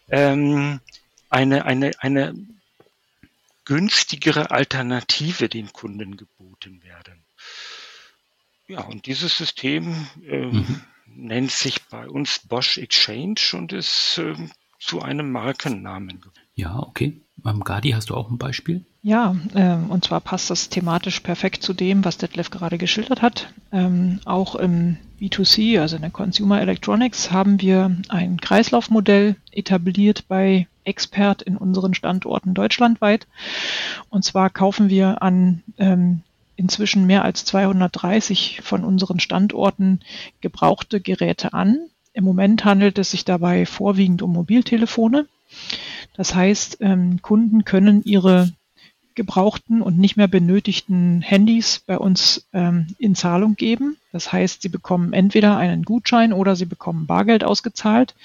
ähm, 0.10 0.80
eine, 1.30 1.66
eine, 1.66 1.92
eine 2.00 2.34
günstigere 3.66 4.52
Alternative 4.52 5.50
den 5.50 5.74
Kunden 5.74 6.16
geboten 6.16 6.82
werden. 6.84 7.26
Ja, 8.68 8.82
und 8.82 9.06
dieses 9.06 9.38
System 9.38 10.08
äh, 10.28 10.46
mhm. 10.46 10.82
nennt 11.06 11.52
sich 11.52 11.86
bei 11.88 12.08
uns 12.08 12.40
Bosch 12.40 12.78
Exchange 12.78 13.40
und 13.54 13.74
ist 13.74 14.18
äh, 14.18 14.36
zu 14.80 15.02
einem 15.02 15.32
Markennamen 15.32 16.20
geworden. 16.22 16.40
Ja, 16.56 16.80
okay. 16.80 17.22
Beim 17.38 17.64
Gadi 17.64 17.92
hast 17.92 18.10
du 18.10 18.16
auch 18.16 18.30
ein 18.30 18.38
Beispiel? 18.38 18.86
Ja, 19.04 19.36
ähm, 19.56 19.90
und 19.90 20.04
zwar 20.06 20.20
passt 20.20 20.50
das 20.50 20.70
thematisch 20.70 21.20
perfekt 21.20 21.64
zu 21.64 21.74
dem, 21.74 22.04
was 22.04 22.18
Detlef 22.18 22.50
gerade 22.50 22.78
geschildert 22.78 23.22
hat. 23.22 23.54
Ähm, 23.72 24.20
auch 24.26 24.56
im 24.56 24.98
B2C, 25.22 25.80
also 25.80 25.96
in 25.96 26.02
der 26.02 26.12
Consumer 26.12 26.60
Electronics, 26.60 27.32
haben 27.32 27.62
wir 27.62 27.96
ein 28.10 28.42
Kreislaufmodell 28.42 29.36
etabliert 29.52 30.26
bei 30.28 30.68
Expert 30.84 31.42
in 31.42 31.58
unseren 31.58 31.94
Standorten 31.94 32.54
deutschlandweit. 32.54 33.28
Und 34.10 34.24
zwar 34.24 34.50
kaufen 34.50 34.90
wir 34.90 35.22
an 35.22 35.64
ähm, 35.78 36.24
inzwischen 36.58 37.06
mehr 37.06 37.24
als 37.24 37.46
230 37.46 38.60
von 38.62 38.84
unseren 38.84 39.22
Standorten 39.22 40.02
gebrauchte 40.42 41.00
Geräte 41.00 41.54
an. 41.54 41.80
Im 42.14 42.26
Moment 42.26 42.66
handelt 42.66 42.98
es 42.98 43.12
sich 43.12 43.24
dabei 43.24 43.66
vorwiegend 43.66 44.22
um 44.22 44.34
Mobiltelefone. 44.34 45.28
Das 46.16 46.36
heißt, 46.36 46.78
ähm, 46.82 47.22
Kunden 47.22 47.64
können 47.64 48.04
ihre 48.04 48.52
gebrauchten 49.18 49.82
und 49.82 49.98
nicht 49.98 50.16
mehr 50.16 50.28
benötigten 50.28 51.22
Handys 51.22 51.84
bei 51.86 51.98
uns 51.98 52.48
ähm, 52.54 52.88
in 53.00 53.16
Zahlung 53.16 53.56
geben. 53.56 53.98
Das 54.14 54.32
heißt, 54.32 54.62
sie 54.62 54.70
bekommen 54.70 55.12
entweder 55.12 55.58
einen 55.58 55.84
Gutschein 55.84 56.32
oder 56.32 56.56
sie 56.56 56.66
bekommen 56.66 57.08
Bargeld 57.08 57.44
ausgezahlt 57.44 58.16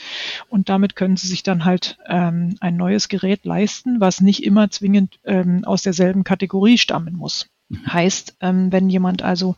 und 0.49 0.69
damit 0.69 0.95
können 0.95 1.17
sie 1.17 1.29
sich 1.29 1.43
dann 1.43 1.65
halt 1.65 1.99
ähm, 2.07 2.57
ein 2.61 2.77
neues 2.77 3.09
Gerät 3.09 3.45
leisten, 3.45 4.01
was 4.01 4.21
nicht 4.21 4.45
immer 4.45 4.71
zwingend 4.71 5.19
ähm, 5.25 5.65
aus 5.65 5.83
derselben 5.83 6.25
Kategorie 6.25 6.79
stammen 6.79 7.17
muss. 7.17 7.49
Heißt, 7.87 8.37
ähm, 8.41 8.73
wenn 8.73 8.91
jemand 8.91 9.23
also 9.23 9.57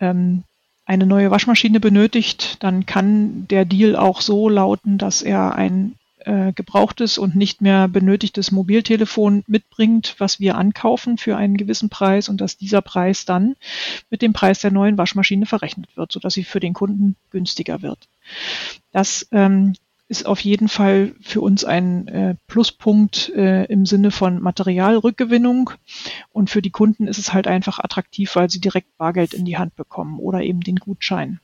ähm, 0.00 0.44
eine 0.84 1.06
neue 1.06 1.30
Waschmaschine 1.30 1.80
benötigt, 1.80 2.62
dann 2.62 2.86
kann 2.86 3.46
der 3.48 3.64
Deal 3.64 3.94
auch 3.94 4.20
so 4.20 4.48
lauten, 4.48 4.96
dass 4.96 5.22
er 5.22 5.54
ein 5.54 5.96
äh, 6.20 6.52
gebrauchtes 6.52 7.18
und 7.18 7.36
nicht 7.36 7.60
mehr 7.60 7.88
benötigtes 7.88 8.50
Mobiltelefon 8.50 9.44
mitbringt, 9.46 10.14
was 10.18 10.40
wir 10.40 10.56
ankaufen 10.56 11.18
für 11.18 11.36
einen 11.36 11.56
gewissen 11.56 11.90
Preis 11.90 12.28
und 12.28 12.40
dass 12.40 12.56
dieser 12.56 12.82
Preis 12.82 13.24
dann 13.24 13.56
mit 14.10 14.22
dem 14.22 14.32
Preis 14.32 14.60
der 14.60 14.70
neuen 14.70 14.98
Waschmaschine 14.98 15.46
verrechnet 15.46 15.96
wird, 15.96 16.10
sodass 16.10 16.34
sie 16.34 16.44
für 16.44 16.60
den 16.60 16.74
Kunden 16.74 17.16
günstiger 17.30 17.82
wird. 17.82 18.08
Das 18.92 19.28
ähm, 19.30 19.74
ist 20.08 20.26
auf 20.26 20.40
jeden 20.40 20.68
Fall 20.68 21.14
für 21.20 21.42
uns 21.42 21.64
ein 21.64 22.08
äh, 22.08 22.34
Pluspunkt 22.46 23.28
äh, 23.34 23.64
im 23.64 23.84
Sinne 23.84 24.10
von 24.10 24.40
Materialrückgewinnung. 24.40 25.70
Und 26.32 26.48
für 26.48 26.62
die 26.62 26.70
Kunden 26.70 27.06
ist 27.06 27.18
es 27.18 27.32
halt 27.34 27.46
einfach 27.46 27.78
attraktiv, 27.78 28.34
weil 28.34 28.48
sie 28.48 28.60
direkt 28.60 28.96
Bargeld 28.96 29.34
in 29.34 29.44
die 29.44 29.58
Hand 29.58 29.76
bekommen 29.76 30.18
oder 30.18 30.40
eben 30.42 30.60
den 30.60 30.76
Gutschein. 30.76 31.40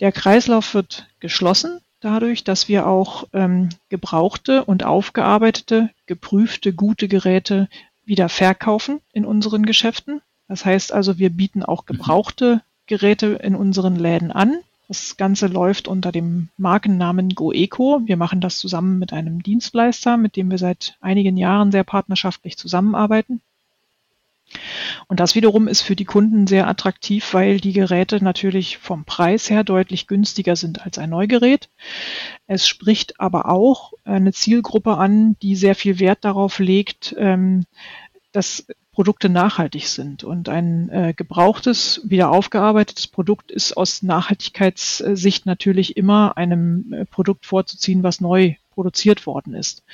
Der 0.00 0.12
Kreislauf 0.12 0.72
wird 0.72 1.08
geschlossen 1.20 1.80
dadurch, 2.00 2.44
dass 2.44 2.68
wir 2.68 2.86
auch 2.86 3.24
ähm, 3.34 3.68
gebrauchte 3.90 4.64
und 4.64 4.84
aufgearbeitete, 4.84 5.90
geprüfte, 6.06 6.72
gute 6.72 7.08
Geräte 7.08 7.68
wieder 8.04 8.30
verkaufen 8.30 9.00
in 9.12 9.26
unseren 9.26 9.66
Geschäften. 9.66 10.22
Das 10.48 10.64
heißt 10.64 10.92
also, 10.92 11.18
wir 11.18 11.30
bieten 11.30 11.62
auch 11.62 11.84
gebrauchte 11.84 12.62
Geräte 12.86 13.38
in 13.42 13.54
unseren 13.54 13.96
Läden 13.96 14.32
an. 14.32 14.58
Das 14.90 15.16
Ganze 15.16 15.46
läuft 15.46 15.86
unter 15.86 16.10
dem 16.10 16.48
Markennamen 16.56 17.36
GoEco. 17.36 18.00
Wir 18.06 18.16
machen 18.16 18.40
das 18.40 18.58
zusammen 18.58 18.98
mit 18.98 19.12
einem 19.12 19.40
Dienstleister, 19.40 20.16
mit 20.16 20.34
dem 20.34 20.50
wir 20.50 20.58
seit 20.58 20.96
einigen 21.00 21.36
Jahren 21.36 21.70
sehr 21.70 21.84
partnerschaftlich 21.84 22.58
zusammenarbeiten. 22.58 23.40
Und 25.06 25.20
das 25.20 25.36
wiederum 25.36 25.68
ist 25.68 25.82
für 25.82 25.94
die 25.94 26.06
Kunden 26.06 26.48
sehr 26.48 26.66
attraktiv, 26.66 27.34
weil 27.34 27.60
die 27.60 27.72
Geräte 27.72 28.24
natürlich 28.24 28.78
vom 28.78 29.04
Preis 29.04 29.48
her 29.48 29.62
deutlich 29.62 30.08
günstiger 30.08 30.56
sind 30.56 30.84
als 30.84 30.98
ein 30.98 31.10
Neugerät. 31.10 31.68
Es 32.48 32.66
spricht 32.66 33.20
aber 33.20 33.48
auch 33.48 33.92
eine 34.02 34.32
Zielgruppe 34.32 34.96
an, 34.96 35.36
die 35.40 35.54
sehr 35.54 35.76
viel 35.76 36.00
Wert 36.00 36.24
darauf 36.24 36.58
legt, 36.58 37.14
ähm, 37.16 37.64
dass 38.32 38.66
Produkte 39.00 39.30
nachhaltig 39.30 39.88
sind. 39.88 40.24
Und 40.24 40.50
ein 40.50 40.90
äh, 40.90 41.14
gebrauchtes, 41.16 42.02
wieder 42.04 42.30
aufgearbeitetes 42.30 43.06
Produkt 43.06 43.50
ist 43.50 43.74
aus 43.74 44.02
Nachhaltigkeitssicht 44.02 45.46
natürlich 45.46 45.96
immer 45.96 46.36
einem 46.36 46.92
äh, 46.92 47.04
Produkt 47.06 47.46
vorzuziehen, 47.46 48.02
was 48.02 48.20
neu 48.20 48.56
produziert 48.74 49.24
worden 49.24 49.54
ist. 49.54 49.84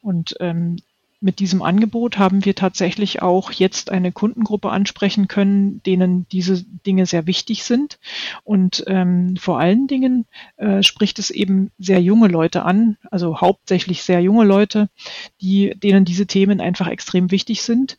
Und 0.00 0.34
ähm, 0.40 0.78
mit 1.20 1.40
diesem 1.40 1.62
Angebot 1.62 2.16
haben 2.16 2.44
wir 2.46 2.54
tatsächlich 2.54 3.20
auch 3.20 3.52
jetzt 3.52 3.90
eine 3.90 4.12
Kundengruppe 4.12 4.70
ansprechen 4.70 5.28
können, 5.28 5.82
denen 5.82 6.26
diese 6.30 6.64
Dinge 6.86 7.06
sehr 7.06 7.26
wichtig 7.26 7.64
sind. 7.64 7.98
Und 8.44 8.84
ähm, 8.86 9.36
vor 9.36 9.58
allen 9.58 9.88
Dingen 9.88 10.26
äh, 10.56 10.82
spricht 10.82 11.18
es 11.18 11.30
eben 11.30 11.70
sehr 11.78 12.00
junge 12.00 12.28
Leute 12.28 12.64
an, 12.64 12.96
also 13.10 13.42
hauptsächlich 13.42 14.04
sehr 14.04 14.20
junge 14.20 14.44
Leute, 14.44 14.88
die, 15.42 15.74
denen 15.76 16.06
diese 16.06 16.26
Themen 16.26 16.62
einfach 16.62 16.86
extrem 16.86 17.30
wichtig 17.30 17.62
sind, 17.62 17.98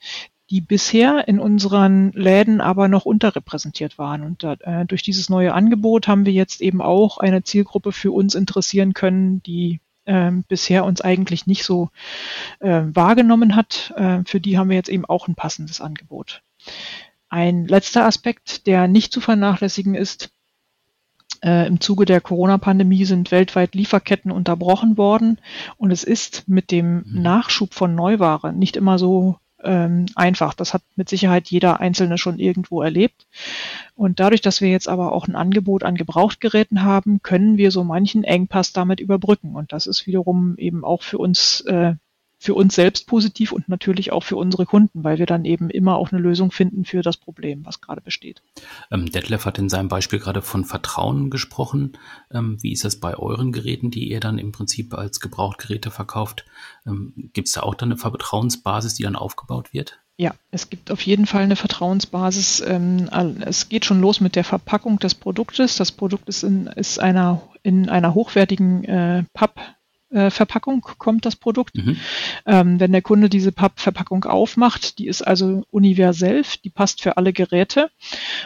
die 0.50 0.62
bisher 0.62 1.28
in 1.28 1.40
unseren 1.40 2.12
Läden 2.14 2.60
aber 2.60 2.88
noch 2.88 3.06
unterrepräsentiert 3.06 3.98
waren. 3.98 4.24
Und 4.24 4.44
äh, 4.44 4.86
durch 4.86 5.04
dieses 5.04 5.30
neue 5.30 5.54
Angebot 5.54 6.08
haben 6.08 6.26
wir 6.26 6.34
jetzt 6.34 6.62
eben 6.62 6.82
auch 6.82 7.18
eine 7.20 7.44
Zielgruppe 7.44 7.92
für 7.92 8.12
uns 8.12 8.34
interessieren 8.34 8.94
können, 8.94 9.44
die 9.44 9.80
ähm, 10.08 10.44
bisher 10.48 10.86
uns 10.86 11.02
eigentlich 11.02 11.46
nicht 11.46 11.64
so 11.64 11.90
äh, 12.60 12.82
wahrgenommen 12.86 13.56
hat. 13.56 13.94
Äh, 13.96 14.24
für 14.26 14.40
die 14.40 14.58
haben 14.58 14.70
wir 14.70 14.76
jetzt 14.76 14.90
eben 14.90 15.06
auch 15.06 15.28
ein 15.28 15.36
passendes 15.36 15.82
Angebot. 15.82 16.42
Ein 17.30 17.68
letzter 17.68 18.06
Aspekt, 18.06 18.66
der 18.66 18.88
nicht 18.88 19.14
zu 19.14 19.22
vernachlässigen 19.22 19.94
ist, 19.94 20.32
äh, 21.42 21.68
Im 21.68 21.80
Zuge 21.80 22.04
der 22.06 22.20
Corona-Pandemie 22.20 23.06
sind 23.06 23.32
weltweit 23.32 23.74
Lieferketten 23.74 24.30
unterbrochen 24.30 24.98
worden 24.98 25.40
und 25.78 25.92
es 25.92 26.04
ist 26.04 26.50
mit 26.50 26.70
dem 26.70 27.06
mhm. 27.06 27.22
Nachschub 27.22 27.74
von 27.74 27.96
Neuware 27.96 28.52
nicht 28.52 28.76
immer 28.76 29.00
so 29.00 29.38
ähm, 29.64 30.06
einfach. 30.16 30.54
Das 30.54 30.74
hat 30.74 30.82
mit 30.96 31.10
Sicherheit 31.10 31.48
jeder 31.50 31.80
Einzelne 31.80 32.18
schon 32.18 32.40
irgendwo 32.40 32.82
erlebt. 32.82 33.28
Und 33.96 34.20
dadurch, 34.20 34.42
dass 34.42 34.62
wir 34.62 34.70
jetzt 34.70 34.88
aber 34.88 35.12
auch 35.12 35.28
ein 35.28 35.36
Angebot 35.36 35.84
an 35.84 35.96
Gebrauchtgeräten 35.96 36.84
haben, 36.84 37.22
können 37.22 37.58
wir 37.58 37.72
so 37.72 37.84
manchen 37.84 38.24
Engpass 38.24 38.74
damit 38.74 39.00
überbrücken. 39.00 39.56
Und 39.56 39.74
das 39.74 39.88
ist 39.88 40.08
wiederum 40.08 40.58
eben 40.58 40.84
auch 40.84 41.04
für 41.04 41.18
uns 41.18 41.62
äh, 41.62 41.96
für 42.40 42.54
uns 42.54 42.74
selbst 42.74 43.06
positiv 43.06 43.52
und 43.52 43.68
natürlich 43.68 44.14
auch 44.14 44.24
für 44.24 44.38
unsere 44.38 44.66
Kunden, 44.66 45.04
weil 45.04 45.20
wir 45.20 45.26
dann 45.26 45.44
eben 45.44 45.70
immer 45.70 45.98
auch 45.98 46.12
eine 46.12 46.22
Lösung 46.22 46.52
finden 46.52 46.86
für 46.86 47.02
das 47.02 47.18
Problem, 47.18 47.66
was 47.66 47.82
gerade 47.82 48.00
besteht. 48.02 48.42
Ähm, 48.92 49.12
Detlef 49.12 49.46
hat 49.46 49.60
in 49.60 49.68
seinem 49.68 49.90
Beispiel 49.90 50.20
gerade 50.20 50.42
von 50.42 50.64
Vertrauen 50.64 51.30
gesprochen. 51.30 51.98
Ähm, 52.32 52.58
wie 52.62 52.72
ist 52.72 52.86
das 52.86 52.96
bei 52.96 53.16
euren 53.18 53.52
Geräten, 53.52 53.92
die 53.92 54.10
ihr 54.10 54.22
dann 54.22 54.38
im 54.38 54.54
Prinzip 54.54 54.94
als 54.94 55.20
Gebrauchtgeräte 55.20 55.92
verkauft? 55.92 56.46
Ähm, 56.88 57.14
gibt 57.34 57.50
es 57.50 57.54
da 57.54 57.62
auch 57.62 57.76
dann 57.76 57.90
eine 57.90 57.98
Vertrauensbasis, 57.98 58.96
die 58.96 59.04
dann 59.04 59.18
aufgebaut 59.18 59.74
wird? 59.74 60.00
Ja, 60.16 60.34
es 60.52 60.70
gibt 60.70 60.92
auf 60.92 61.02
jeden 61.02 61.26
Fall 61.26 61.44
eine 61.44 61.56
Vertrauensbasis. 61.56 62.62
Ähm, 62.66 63.10
es 63.42 63.68
geht 63.68 63.86
schon 63.86 64.02
los 64.02 64.22
mit 64.22 64.36
der 64.36 64.44
Verpackung 64.46 65.00
des 65.00 65.16
Produktes. 65.16 65.76
Das 65.78 65.92
Produkt 65.92 66.28
ist 66.30 66.44
in, 66.44 66.68
ist 66.68 67.00
einer, 67.00 67.42
in 67.64 67.90
einer 67.90 68.14
hochwertigen 68.14 68.84
äh, 68.86 69.24
Papp 69.34 69.60
Verpackung 70.12 70.82
kommt 70.98 71.26
das 71.26 71.36
Produkt. 71.36 71.76
Mhm. 71.76 71.98
Ähm, 72.46 72.80
wenn 72.80 72.92
der 72.92 73.02
Kunde 73.02 73.30
diese 73.30 73.52
Pappverpackung 73.52 74.26
aufmacht, 74.26 74.98
die 74.98 75.08
ist 75.08 75.22
also 75.22 75.64
universell, 75.70 76.44
die 76.64 76.70
passt 76.70 77.02
für 77.02 77.18
alle 77.18 77.34
Geräte 77.34 77.92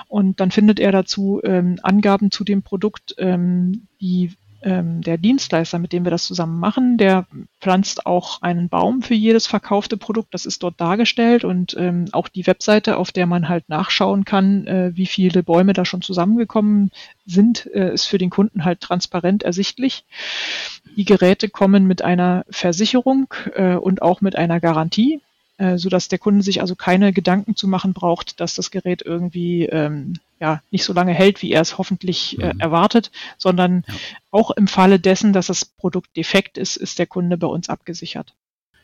und 0.08 0.40
dann 0.40 0.52
findet 0.52 0.80
er 0.80 0.92
dazu 0.92 1.42
ähm, 1.44 1.80
Angaben 1.82 2.32
zu 2.32 2.44
dem 2.44 2.64
Produkt, 2.64 3.16
ähm, 3.18 3.88
die 4.02 4.34
der 4.66 5.18
Dienstleister, 5.18 5.78
mit 5.78 5.92
dem 5.92 6.06
wir 6.06 6.12
das 6.12 6.26
zusammen 6.26 6.60
machen, 6.60 6.98
der 6.98 7.28
pflanzt 7.60 8.06
auch 8.06 8.42
einen 8.42 8.70
Baum 8.70 9.02
für 9.02 9.14
jedes 9.14 9.46
verkaufte 9.46 9.98
Produkt. 9.98 10.34
Das 10.34 10.46
ist 10.46 10.64
dort 10.64 10.80
dargestellt 10.80 11.44
und 11.44 11.76
ähm, 11.78 12.06
auch 12.14 12.30
die 12.30 12.48
Webseite, 12.48 12.98
auf 12.98 13.12
der 13.12 13.26
man 13.26 13.50
halt 13.50 13.68
nachschauen 13.68 14.24
kann, 14.24 14.66
äh, 14.66 14.92
wie 14.96 15.06
viele 15.06 15.44
Bäume 15.44 15.74
da 15.74 15.84
schon 15.84 16.02
zusammengekommen 16.02 16.92
sind, 17.26 17.70
äh, 17.74 17.94
ist 17.94 18.06
für 18.06 18.18
den 18.18 18.30
Kunden 18.30 18.64
halt 18.64 18.80
transparent 18.80 19.44
ersichtlich. 19.44 20.06
Die 20.96 21.06
Geräte 21.06 21.50
kommen 21.50 21.86
mit 21.86 22.02
einer 22.02 22.46
Versicherung 22.50 23.34
äh, 23.56 23.76
und 23.76 24.02
auch 24.02 24.22
mit 24.22 24.36
einer 24.38 24.60
Garantie 24.60 25.20
äh, 25.58 25.78
so 25.78 25.90
dass 25.90 26.08
der 26.08 26.20
Kunde 26.20 26.44
sich 26.44 26.62
also 26.62 26.76
keine 26.76 27.14
Gedanken 27.14 27.56
zu 27.56 27.68
machen 27.68 27.94
braucht, 27.94 28.40
dass 28.40 28.56
das 28.56 28.72
Gerät 28.72 29.02
irgendwie 29.04 29.66
ähm, 29.66 30.16
ja 30.44 30.62
nicht 30.72 30.84
so 30.84 30.92
lange 30.92 31.14
hält, 31.14 31.42
wie 31.42 31.52
er 31.52 31.62
es 31.62 31.78
hoffentlich 31.78 32.38
äh, 32.40 32.54
mhm. 32.54 32.60
erwartet, 32.60 33.12
sondern 33.38 33.86
ja. 33.88 33.94
auch 34.30 34.52
im 34.52 34.68
Falle 34.68 35.00
dessen, 35.00 35.32
dass 35.32 35.48
das 35.48 35.64
Produkt 35.64 36.16
defekt 36.18 36.58
ist, 36.58 36.76
ist 36.76 37.00
der 37.00 37.08
Kunde 37.08 37.38
bei 37.38 37.48
uns 37.48 37.70
abgesichert. 37.70 38.36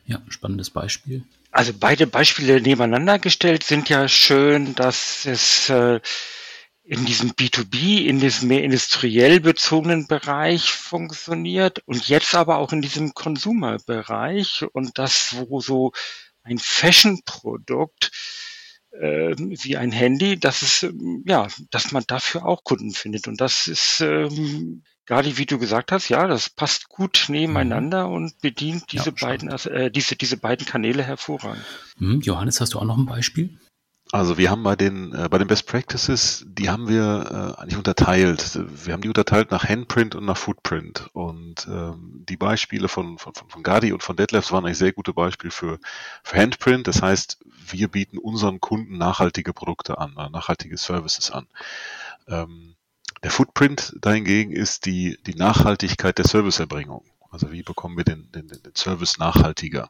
Ja, 0.06 0.22
spannendes 0.30 0.70
Beispiel. 0.70 1.24
Also 1.52 1.74
beide 1.78 2.08
Beispiele 2.08 2.62
nebeneinander 2.62 3.20
gestellt 3.20 3.64
sind 3.64 3.90
ja 3.90 4.08
schön, 4.08 4.74
dass 4.76 5.26
es 5.26 5.70
äh, 5.70 6.00
in 6.84 7.06
diesem 7.06 7.32
B2B, 7.32 8.06
in 8.06 8.20
diesem 8.20 8.48
mehr 8.48 8.64
industriell 8.64 9.42
bezogenen 9.42 10.08
Bereich 10.08 10.72
funktioniert 10.72 11.80
und 11.86 12.08
jetzt 12.08 12.36
aber 12.36 12.58
auch 12.58 12.72
in 12.72 12.82
diesem 12.82 13.14
Consumer-Bereich 13.14 14.66
und 14.72 14.98
das, 14.98 15.36
wo 15.38 15.60
so 15.60 15.92
ein 16.44 16.58
Fashion-Produkt 16.58 18.12
äh, 18.92 19.36
wie 19.38 19.78
ein 19.78 19.92
Handy, 19.92 20.40
dass 20.40 20.62
es 20.62 20.84
ähm, 20.84 21.24
ja, 21.26 21.48
dass 21.72 21.92
man 21.92 22.04
dafür 22.08 22.46
auch 22.46 22.64
Kunden 22.64 22.92
findet. 22.92 23.28
Und 23.28 23.42
das 23.42 23.68
ist 23.68 24.02
ähm, 24.02 24.84
gerade 25.06 25.38
wie 25.38 25.46
du 25.46 25.58
gesagt 25.58 25.92
hast, 25.92 26.10
ja, 26.10 26.28
das 26.28 26.50
passt 26.50 26.90
gut 26.90 27.26
nebeneinander 27.30 28.08
mhm. 28.08 28.14
und 28.14 28.42
bedient 28.42 28.92
diese 28.92 29.12
ja, 29.12 29.16
beiden 29.20 29.50
äh, 29.50 29.92
diese 29.92 30.16
diese 30.16 30.38
beiden 30.38 30.66
Kanäle 30.66 31.04
hervorragend. 31.04 31.64
Mhm. 31.98 32.22
Johannes, 32.22 32.62
hast 32.62 32.74
du 32.74 32.80
auch 32.80 32.86
noch 32.86 32.98
ein 32.98 33.06
Beispiel? 33.06 33.58
Also 34.12 34.40
wir 34.40 34.50
haben 34.50 34.64
bei 34.64 34.76
den 34.76 35.14
äh, 35.14 35.30
bei 35.30 35.38
den 35.38 35.48
Best 35.48 35.68
Practices, 35.68 36.44
die 36.48 36.70
haben 36.70 36.88
wir 36.88 37.56
äh, 37.58 37.62
eigentlich 37.62 37.78
unterteilt. 37.78 38.60
Wir 38.84 38.94
haben 38.94 39.02
die 39.02 39.08
unterteilt 39.08 39.52
nach 39.52 39.64
Handprint 39.64 40.16
und 40.16 40.26
nach 40.26 40.38
Footprint. 40.38 41.10
Und 41.14 41.68
ähm, 41.70 42.26
die 42.28 42.38
Beispiele 42.38 42.88
von, 42.88 43.20
von, 43.20 43.34
von 43.36 43.62
Gadi 43.62 43.94
und 43.94 44.02
von 44.02 44.16
Detlefs 44.16 44.52
waren 44.52 44.66
eigentlich 44.66 44.80
sehr 44.80 44.94
gute 44.94 45.14
Beispiele 45.14 45.52
für, 45.52 45.80
für 46.24 46.38
Handprint. 46.38 46.88
Das 46.88 47.04
heißt, 47.04 47.38
wir 47.72 47.88
bieten 47.88 48.18
unseren 48.18 48.60
Kunden 48.60 48.98
nachhaltige 48.98 49.54
Produkte 49.54 50.00
an, 50.00 50.16
äh, 50.18 50.30
nachhaltige 50.30 50.78
Services 50.78 51.30
an. 51.30 51.46
Ähm, 52.28 52.76
der 53.22 53.32
Footprint 53.32 53.96
dahingegen 54.02 54.54
ist 54.54 54.86
die, 54.86 55.20
die 55.28 55.36
Nachhaltigkeit 55.36 56.18
der 56.18 56.26
Serviceerbringung. 56.26 57.04
Also 57.32 57.52
wie 57.52 57.62
bekommen 57.62 57.96
wir 57.96 58.04
den, 58.04 58.32
den, 58.32 58.48
den 58.48 58.76
Service 58.76 59.20
nachhaltiger? 59.20 59.90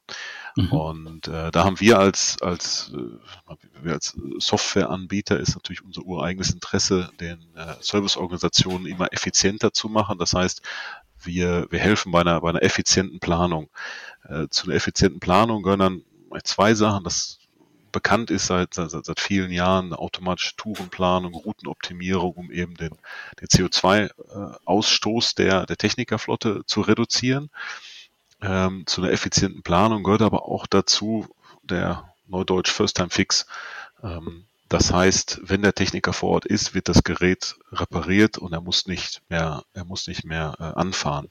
Mhm. 0.56 0.72
Und 0.72 1.28
äh, 1.28 1.52
da 1.52 1.64
haben 1.64 1.80
wir 1.80 1.98
als, 2.00 2.42
als, 2.42 2.92
äh, 2.94 3.54
wir 3.82 3.94
als 3.94 4.18
Softwareanbieter 4.40 5.40
ist 5.40 5.56
natürlich 5.56 5.84
unser 5.84 6.04
ureigenes 6.04 6.52
Interesse, 6.52 7.10
den 7.20 7.40
äh, 7.56 7.76
Serviceorganisationen 7.80 8.88
immer 8.88 9.12
effizienter 9.14 9.72
zu 9.72 9.88
machen. 9.88 10.18
Das 10.18 10.34
heißt, 10.34 10.62
wir, 11.24 11.68
wir 11.70 11.80
helfen 11.80 12.12
bei 12.12 12.22
einer, 12.22 12.42
bei 12.42 12.50
einer 12.50 12.64
effizienten 12.64 13.20
Planung. 13.20 13.70
Äh, 14.28 14.48
zu 14.50 14.66
einer 14.66 14.76
effizienten 14.76 15.20
Planung 15.20 15.64
gehören 15.64 15.80
dann 15.80 16.02
zwei 16.44 16.74
Sachen. 16.74 17.04
Das 17.04 17.39
bekannt 17.92 18.32
ist 18.32 18.48
seit, 18.48 18.74
seit, 18.74 18.92
seit 18.92 19.20
vielen 19.20 19.52
Jahren, 19.52 19.94
automatische 19.94 20.56
Tourenplanung, 20.56 21.34
Routenoptimierung, 21.34 22.34
um 22.34 22.52
eben 22.52 22.76
den, 22.76 22.98
den 23.40 23.48
CO2-Ausstoß 23.48 25.36
der, 25.36 25.66
der 25.66 25.78
Technikerflotte 25.78 26.66
zu 26.66 26.82
reduzieren. 26.82 27.50
Ähm, 28.42 28.84
zu 28.86 29.02
einer 29.02 29.12
effizienten 29.12 29.64
Planung 29.64 30.04
gehört 30.04 30.22
aber 30.22 30.46
auch 30.46 30.66
dazu 30.68 31.28
der 31.64 32.14
Neudeutsch 32.28 32.72
First-Time-Fix. 32.72 33.46
Ähm, 34.02 34.46
das 34.70 34.94
heißt, 34.94 35.42
wenn 35.42 35.64
der 35.64 35.74
Techniker 35.74 36.14
vor 36.14 36.30
Ort 36.30 36.46
ist, 36.46 36.76
wird 36.76 36.90
das 36.90 37.04
Gerät 37.04 37.56
repariert 37.72 38.38
und 38.38 38.54
er 38.54 38.62
muss 38.62 38.86
nicht 38.86 39.24
mehr, 39.28 39.64
er 39.74 39.84
muss 39.84 40.06
nicht 40.06 40.26
mehr 40.26 40.56
äh, 40.60 40.64
anfahren. 40.64 41.30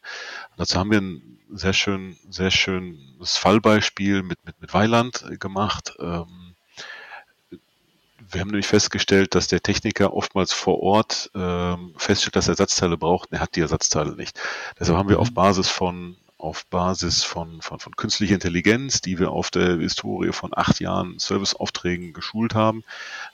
Dazu 0.56 0.76
haben 0.76 0.90
wir 0.90 1.00
ein 1.00 1.38
sehr 1.48 1.72
schön, 1.72 2.18
sehr 2.28 2.50
schönes 2.50 3.36
Fallbeispiel 3.36 4.24
mit, 4.24 4.44
mit, 4.44 4.60
mit 4.60 4.74
Weiland 4.74 5.24
gemacht. 5.38 5.94
Ähm, 6.00 6.47
wir 8.30 8.40
haben 8.40 8.48
nämlich 8.48 8.66
festgestellt, 8.66 9.34
dass 9.34 9.48
der 9.48 9.62
Techniker 9.62 10.14
oftmals 10.14 10.52
vor 10.52 10.80
Ort 10.82 11.30
ähm, 11.34 11.94
feststellt, 11.96 12.36
dass 12.36 12.48
er 12.48 12.52
Ersatzteile 12.52 12.96
braucht. 12.96 13.32
Er 13.32 13.40
hat 13.40 13.56
die 13.56 13.60
Ersatzteile 13.60 14.16
nicht. 14.16 14.40
Deshalb 14.78 14.98
haben 14.98 15.08
wir 15.08 15.18
auf 15.18 15.30
mhm. 15.30 15.34
Basis 15.34 15.68
von 15.68 16.16
auf 16.36 16.66
Basis 16.66 17.24
von, 17.24 17.60
von, 17.62 17.80
von 17.80 17.96
künstlicher 17.96 18.34
Intelligenz, 18.34 19.00
die 19.00 19.18
wir 19.18 19.32
auf 19.32 19.50
der 19.50 19.78
Historie 19.78 20.30
von 20.32 20.52
acht 20.54 20.78
Jahren 20.78 21.18
Serviceaufträgen 21.18 22.12
geschult 22.12 22.54
haben, 22.54 22.84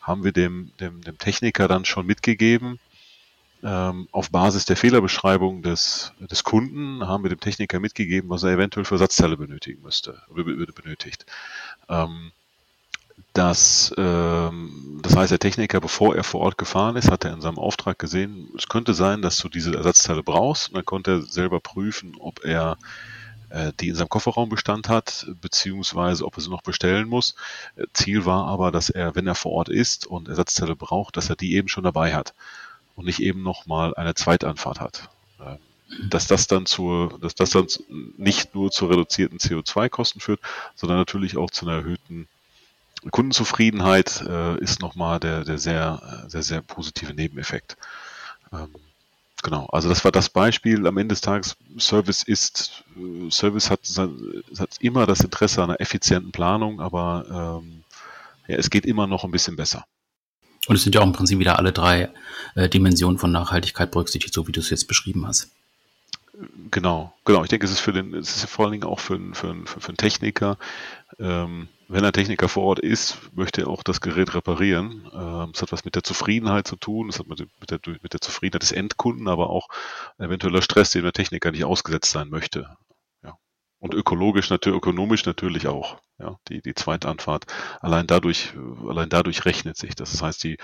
haben 0.01 0.25
wir 0.25 0.33
dem, 0.33 0.73
dem, 0.81 1.03
dem 1.03 1.19
Techniker 1.19 1.69
dann 1.69 1.85
schon 1.85 2.07
mitgegeben, 2.07 2.81
ähm, 3.65 4.09
auf 4.13 4.31
Basis 4.31 4.67
der 4.67 4.77
Fehlerbeschreibung 4.77 5.63
des, 5.63 6.13
des 6.19 6.45
Kunden 6.45 7.07
haben 7.07 7.25
wir 7.25 7.31
dem 7.31 7.41
Techniker 7.41 7.81
mitgegeben, 7.81 8.29
was 8.29 8.43
er 8.43 8.53
eventuell 8.53 8.85
für 8.85 8.97
Ersatzteile 8.97 9.37
benötigen 9.37 9.83
müsste, 9.83 10.23
benötigt. 10.29 11.25
Ähm, 11.89 12.31
dass, 13.33 13.93
ähm, 13.97 15.01
das 15.03 15.17
heißt, 15.17 15.33
der 15.33 15.39
Techniker, 15.39 15.81
bevor 15.81 16.15
er 16.15 16.25
vor 16.25 16.41
Ort 16.41 16.59
gefahren 16.59 16.97
ist, 16.97 17.11
hat 17.11 17.25
er 17.25 17.33
in 17.33 17.41
seinem 17.41 17.59
Auftrag 17.59 17.99
gesehen, 17.99 18.49
es 18.57 18.69
könnte 18.69 18.95
sein, 18.95 19.23
dass 19.23 19.39
du 19.39 19.49
diese 19.49 19.75
Ersatzteile 19.75 20.23
brauchst. 20.23 20.69
Und 20.69 20.77
dann 20.77 20.85
konnte 20.85 21.11
er 21.11 21.23
selber 21.23 21.61
prüfen, 21.61 22.15
ob 22.19 22.45
er 22.45 22.77
äh, 23.51 23.73
die 23.81 23.89
in 23.89 23.95
seinem 23.95 24.09
Kofferraum 24.09 24.49
Bestand 24.49 24.89
hat, 24.89 25.27
beziehungsweise 25.41 26.25
ob 26.25 26.37
er 26.37 26.43
sie 26.43 26.51
noch 26.51 26.63
bestellen 26.63 27.09
muss. 27.09 27.35
Ziel 27.93 28.25
war 28.25 28.47
aber, 28.47 28.71
dass 28.71 28.91
er, 28.91 29.15
wenn 29.15 29.27
er 29.27 29.35
vor 29.35 29.53
Ort 29.53 29.69
ist 29.69 30.07
und 30.07 30.29
Ersatzteile 30.29 30.77
braucht, 30.77 31.17
dass 31.17 31.31
er 31.31 31.37
die 31.37 31.55
eben 31.55 31.69
schon 31.69 31.85
dabei 31.85 32.15
hat 32.15 32.35
und 32.97 33.07
nicht 33.07 33.21
eben 33.21 33.43
nochmal 33.43 33.95
eine 33.95 34.15
Zweitanfahrt 34.15 34.81
hat. 34.81 35.09
Ähm, 35.41 35.59
dass 36.09 36.27
das 36.27 36.47
dann 36.47 36.67
zur, 36.67 37.19
dass 37.21 37.35
das 37.35 37.51
dann 37.51 37.67
nicht 38.17 38.55
nur 38.55 38.71
zu 38.71 38.87
reduzierten 38.87 39.39
CO2-Kosten 39.39 40.21
führt, 40.21 40.41
sondern 40.75 40.99
natürlich 40.99 41.37
auch 41.37 41.51
zu 41.51 41.67
einer 41.67 41.79
erhöhten 41.79 42.29
Kundenzufriedenheit 43.11 44.25
äh, 44.27 44.59
ist 44.59 44.81
nochmal 44.81 45.21
der, 45.21 45.45
der 45.45 45.59
sehr, 45.59 46.25
sehr, 46.29 46.43
sehr 46.43 46.63
positive 46.63 47.15
Nebeneffekt. 47.15 47.77
Ähm, 48.53 48.75
genau, 49.43 49.67
also 49.67 49.89
das 49.89 50.05
war 50.05 50.13
das 50.13 50.29
Beispiel. 50.29 50.87
Am 50.87 50.97
Ende 50.97 51.13
des 51.13 51.21
Tages, 51.21 51.57
Service 51.79 52.23
ist, 52.23 52.85
äh, 52.97 53.31
Service 53.31 53.71
hat, 53.71 53.81
hat 54.59 54.77
immer 54.81 55.07
das 55.07 55.21
Interesse 55.21 55.63
an 55.63 55.71
einer 55.71 55.81
effizienten 55.81 56.33
Planung, 56.33 56.81
aber 56.81 57.61
ähm, 57.63 57.85
ja, 58.47 58.57
es 58.57 58.71
geht 58.71 58.87
immer 58.87 59.07
noch 59.07 59.25
ein 59.25 59.31
bisschen 59.31 59.57
besser. 59.57 59.85
Und 60.67 60.77
es 60.77 60.83
sind 60.83 60.95
ja 60.95 61.03
auch 61.03 61.07
im 61.07 61.13
Prinzip 61.13 61.39
wieder 61.39 61.59
alle 61.59 61.73
drei 61.73 62.11
äh, 62.55 62.69
Dimensionen 62.69 63.19
von 63.19 63.33
Nachhaltigkeit 63.33 63.91
berücksichtigt, 63.91 64.33
so 64.33 64.49
wie 64.49 64.53
du 64.53 64.61
es 64.61 64.71
jetzt 64.71 64.89
beschrieben 64.89 65.27
hast. 65.27 65.51
Genau, 66.71 67.15
genau. 67.25 67.45
Ich 67.45 67.49
denke, 67.49 67.65
es 67.65 67.73
ist 67.73 67.81
für 67.81 67.93
den, 67.93 68.13
es 68.15 68.37
ist 68.37 68.47
vor 68.47 68.65
allen 68.65 68.73
Dingen 68.73 68.85
auch 68.85 68.99
für, 68.99 69.19
für, 69.35 69.55
für, 69.67 69.81
für 69.81 69.89
einen 69.89 69.97
Techniker 69.97 70.59
ähm, 71.19 71.69
wenn 71.89 72.05
ein 72.05 72.13
Techniker 72.13 72.49
vor 72.49 72.65
Ort 72.65 72.79
ist, 72.79 73.19
möchte 73.35 73.63
er 73.63 73.69
auch 73.69 73.83
das 73.83 74.01
Gerät 74.01 74.35
reparieren. 74.35 75.09
Ähm, 75.13 75.53
es 75.55 75.63
hat 75.63 75.73
was 75.73 75.85
mit 75.85 75.95
der 75.95 76.03
Zufriedenheit 76.03 76.67
zu 76.67 76.77
tun, 76.77 77.09
es 77.09 77.19
hat 77.19 77.27
mit 77.27 77.39
der, 77.39 77.79
mit 78.03 78.13
der 78.13 78.21
Zufriedenheit 78.21 78.63
des 78.63 78.73
Endkunden, 78.73 79.29
aber 79.29 79.51
auch 79.51 79.69
eventueller 80.19 80.63
Stress, 80.63 80.91
den 80.91 81.03
der 81.03 81.13
Techniker 81.13 81.51
nicht 81.51 81.65
ausgesetzt 81.65 82.11
sein 82.11 82.31
möchte. 82.31 82.77
Ja. 83.23 83.39
Und 83.79 83.95
ökologisch, 83.95 84.51
natürlich, 84.51 84.79
ökonomisch 84.79 85.25
natürlich 85.27 85.69
auch. 85.69 85.99
Ja, 86.19 86.39
die, 86.49 86.63
die 86.63 86.75
zweite 86.75 87.09
Anfahrt. 87.09 87.47
Allein 87.81 88.07
dadurch, 88.07 88.55
allein 88.89 89.09
dadurch 89.09 89.45
rechnet 89.45 89.77
sich 89.77 89.95
das. 89.95 90.23
Heißt, 90.23 90.43
die 90.45 90.59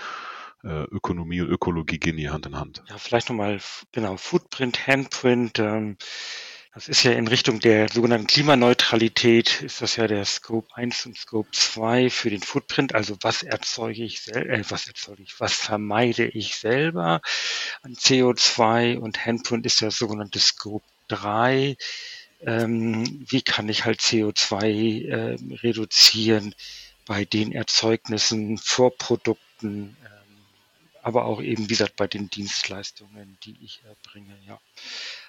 Ökonomie 0.67 1.41
und 1.41 1.49
Ökologie 1.49 1.99
gehen 1.99 2.17
hier 2.17 2.33
Hand 2.33 2.45
in 2.45 2.57
Hand. 2.57 2.83
Ja, 2.87 2.97
vielleicht 2.97 3.29
nochmal, 3.29 3.59
genau, 3.91 4.17
Footprint, 4.17 4.87
Handprint, 4.87 5.59
ähm, 5.59 5.97
das 6.73 6.87
ist 6.87 7.03
ja 7.03 7.11
in 7.11 7.27
Richtung 7.27 7.59
der 7.59 7.89
sogenannten 7.89 8.27
Klimaneutralität, 8.27 9.61
ist 9.61 9.81
das 9.81 9.97
ja 9.97 10.07
der 10.07 10.23
Scope 10.23 10.73
1 10.73 11.05
und 11.05 11.17
Scope 11.17 11.49
2 11.51 12.09
für 12.09 12.29
den 12.29 12.41
Footprint. 12.41 12.95
Also 12.95 13.17
was 13.21 13.43
erzeuge 13.43 14.05
ich 14.05 14.33
äh, 14.33 14.63
was 14.69 14.87
erzeuge 14.87 15.21
ich, 15.21 15.37
was 15.41 15.51
vermeide 15.53 16.25
ich 16.25 16.55
selber 16.55 17.19
an 17.81 17.95
CO2 17.95 18.97
und 18.97 19.25
Handprint 19.25 19.65
ist 19.65 19.81
der 19.81 19.91
sogenannte 19.91 20.39
Scope 20.39 20.85
3. 21.09 21.75
Ähm, 22.43 23.25
wie 23.29 23.41
kann 23.41 23.67
ich 23.67 23.83
halt 23.83 23.99
CO2 23.99 25.09
äh, 25.09 25.37
reduzieren 25.61 26.55
bei 27.05 27.25
den 27.25 27.51
Erzeugnissen, 27.51 28.57
Vorprodukten, 28.57 29.97
ähm, 30.05 30.10
aber 31.01 31.25
auch 31.25 31.41
eben, 31.41 31.65
wie 31.65 31.73
gesagt, 31.73 31.95
bei 31.95 32.07
den 32.07 32.29
Dienstleistungen, 32.29 33.37
die 33.43 33.55
ich 33.63 33.81
erbringe, 33.85 34.35
ja. 34.47 34.59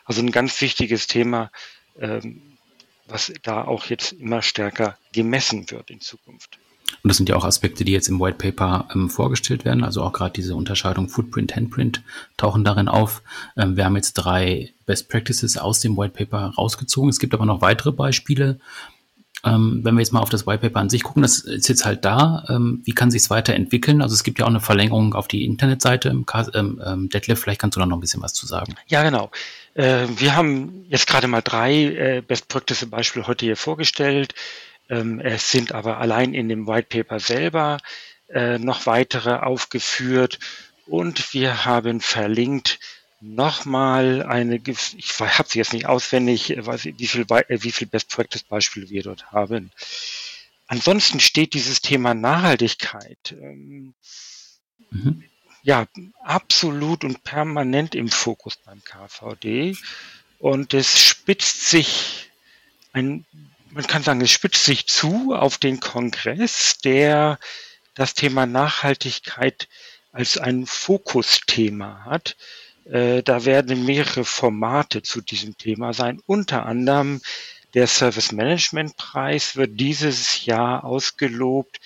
Also 0.04 0.20
ein 0.20 0.30
ganz 0.30 0.60
wichtiges 0.60 1.06
Thema, 1.06 1.50
ähm, 1.98 2.42
was 3.06 3.32
da 3.42 3.64
auch 3.64 3.86
jetzt 3.86 4.12
immer 4.12 4.42
stärker 4.42 4.98
gemessen 5.12 5.70
wird 5.70 5.90
in 5.90 6.00
Zukunft. 6.00 6.58
Und 7.02 7.08
das 7.08 7.16
sind 7.16 7.28
ja 7.28 7.36
auch 7.36 7.44
Aspekte, 7.44 7.84
die 7.84 7.92
jetzt 7.92 8.08
im 8.08 8.20
White 8.20 8.38
Paper 8.38 8.88
ähm, 8.94 9.08
vorgestellt 9.08 9.64
werden. 9.64 9.82
Also 9.82 10.02
auch 10.02 10.12
gerade 10.12 10.32
diese 10.32 10.54
Unterscheidung 10.54 11.08
Footprint, 11.08 11.56
Handprint 11.56 12.02
tauchen 12.36 12.64
darin 12.64 12.88
auf. 12.88 13.22
Ähm, 13.56 13.76
wir 13.76 13.84
haben 13.84 13.96
jetzt 13.96 14.14
drei 14.14 14.72
Best 14.86 15.08
Practices 15.08 15.56
aus 15.56 15.80
dem 15.80 15.96
White 15.96 16.14
Paper 16.14 16.52
rausgezogen. 16.56 17.08
Es 17.08 17.18
gibt 17.18 17.34
aber 17.34 17.46
noch 17.46 17.60
weitere 17.60 17.92
Beispiele, 17.92 18.60
ähm, 19.44 19.80
wenn 19.82 19.94
wir 19.94 20.00
jetzt 20.00 20.12
mal 20.12 20.20
auf 20.20 20.30
das 20.30 20.46
Whitepaper 20.46 20.78
an 20.78 20.88
sich 20.88 21.02
gucken, 21.02 21.22
das 21.22 21.40
ist 21.40 21.68
jetzt 21.68 21.84
halt 21.84 22.04
da. 22.04 22.44
Ähm, 22.48 22.80
wie 22.84 22.92
kann 22.92 23.10
sich 23.10 23.22
es 23.22 23.30
weiterentwickeln? 23.30 24.00
Also 24.00 24.14
es 24.14 24.22
gibt 24.22 24.38
ja 24.38 24.44
auch 24.44 24.50
eine 24.50 24.60
Verlängerung 24.60 25.14
auf 25.14 25.26
die 25.26 25.44
Internetseite. 25.44 26.10
Ähm, 26.10 26.80
ähm, 26.84 27.08
Detlef, 27.08 27.40
vielleicht 27.40 27.60
kannst 27.60 27.76
du 27.76 27.80
da 27.80 27.86
noch 27.86 27.96
ein 27.96 28.00
bisschen 28.00 28.22
was 28.22 28.34
zu 28.34 28.46
sagen. 28.46 28.74
Ja, 28.86 29.02
genau. 29.02 29.30
Äh, 29.74 30.06
wir 30.16 30.36
haben 30.36 30.84
jetzt 30.88 31.08
gerade 31.08 31.26
mal 31.26 31.42
drei 31.42 31.72
äh, 31.72 32.22
Best 32.26 32.48
Practice 32.48 32.86
Beispiele 32.88 33.26
heute 33.26 33.44
hier 33.44 33.56
vorgestellt. 33.56 34.34
Ähm, 34.88 35.18
es 35.18 35.50
sind 35.50 35.72
aber 35.72 35.98
allein 35.98 36.34
in 36.34 36.48
dem 36.48 36.68
Whitepaper 36.68 37.18
selber 37.18 37.78
äh, 38.28 38.58
noch 38.58 38.86
weitere 38.86 39.34
aufgeführt 39.34 40.38
und 40.86 41.32
wir 41.34 41.64
haben 41.64 42.00
verlinkt 42.00 42.78
nochmal 43.22 44.22
eine, 44.22 44.60
ich 44.66 45.20
habe 45.20 45.48
sie 45.48 45.58
jetzt 45.58 45.72
nicht 45.72 45.86
auswendig, 45.86 46.50
äh, 46.50 46.66
weiß 46.66 46.84
wie 46.84 47.06
viel, 47.06 47.24
äh, 47.30 47.62
wie 47.62 47.72
viel 47.72 47.86
Best 47.86 48.10
Practice 48.10 48.42
Beispiele 48.42 48.90
wir 48.90 49.02
dort 49.02 49.32
haben. 49.32 49.70
Ansonsten 50.66 51.20
steht 51.20 51.54
dieses 51.54 51.80
Thema 51.80 52.14
Nachhaltigkeit 52.14 53.32
ähm, 53.32 53.94
mhm. 54.90 55.24
ja 55.62 55.86
absolut 56.22 57.04
und 57.04 57.22
permanent 57.24 57.94
im 57.94 58.08
Fokus 58.08 58.56
beim 58.56 58.82
KVD 58.82 59.76
und 60.38 60.74
es 60.74 61.00
spitzt 61.00 61.68
sich 61.68 62.30
ein 62.92 63.24
man 63.72 63.86
kann 63.86 64.02
sagen, 64.02 64.20
es 64.20 64.30
spitzt 64.30 64.64
sich 64.64 64.86
zu 64.86 65.34
auf 65.34 65.56
den 65.56 65.80
Kongress, 65.80 66.78
der 66.84 67.38
das 67.94 68.12
Thema 68.12 68.44
Nachhaltigkeit 68.44 69.68
als 70.12 70.36
ein 70.36 70.66
Fokusthema 70.66 72.04
hat. 72.04 72.36
Äh, 72.84 73.22
da 73.22 73.44
werden 73.44 73.84
mehrere 73.84 74.24
Formate 74.24 75.02
zu 75.02 75.20
diesem 75.20 75.56
Thema 75.56 75.92
sein. 75.92 76.20
Unter 76.26 76.66
anderem 76.66 77.20
der 77.74 77.86
Service 77.86 78.32
Management 78.32 78.96
Preis 78.96 79.56
wird 79.56 79.80
dieses 79.80 80.44
Jahr 80.44 80.84
ausgelobt 80.84 81.80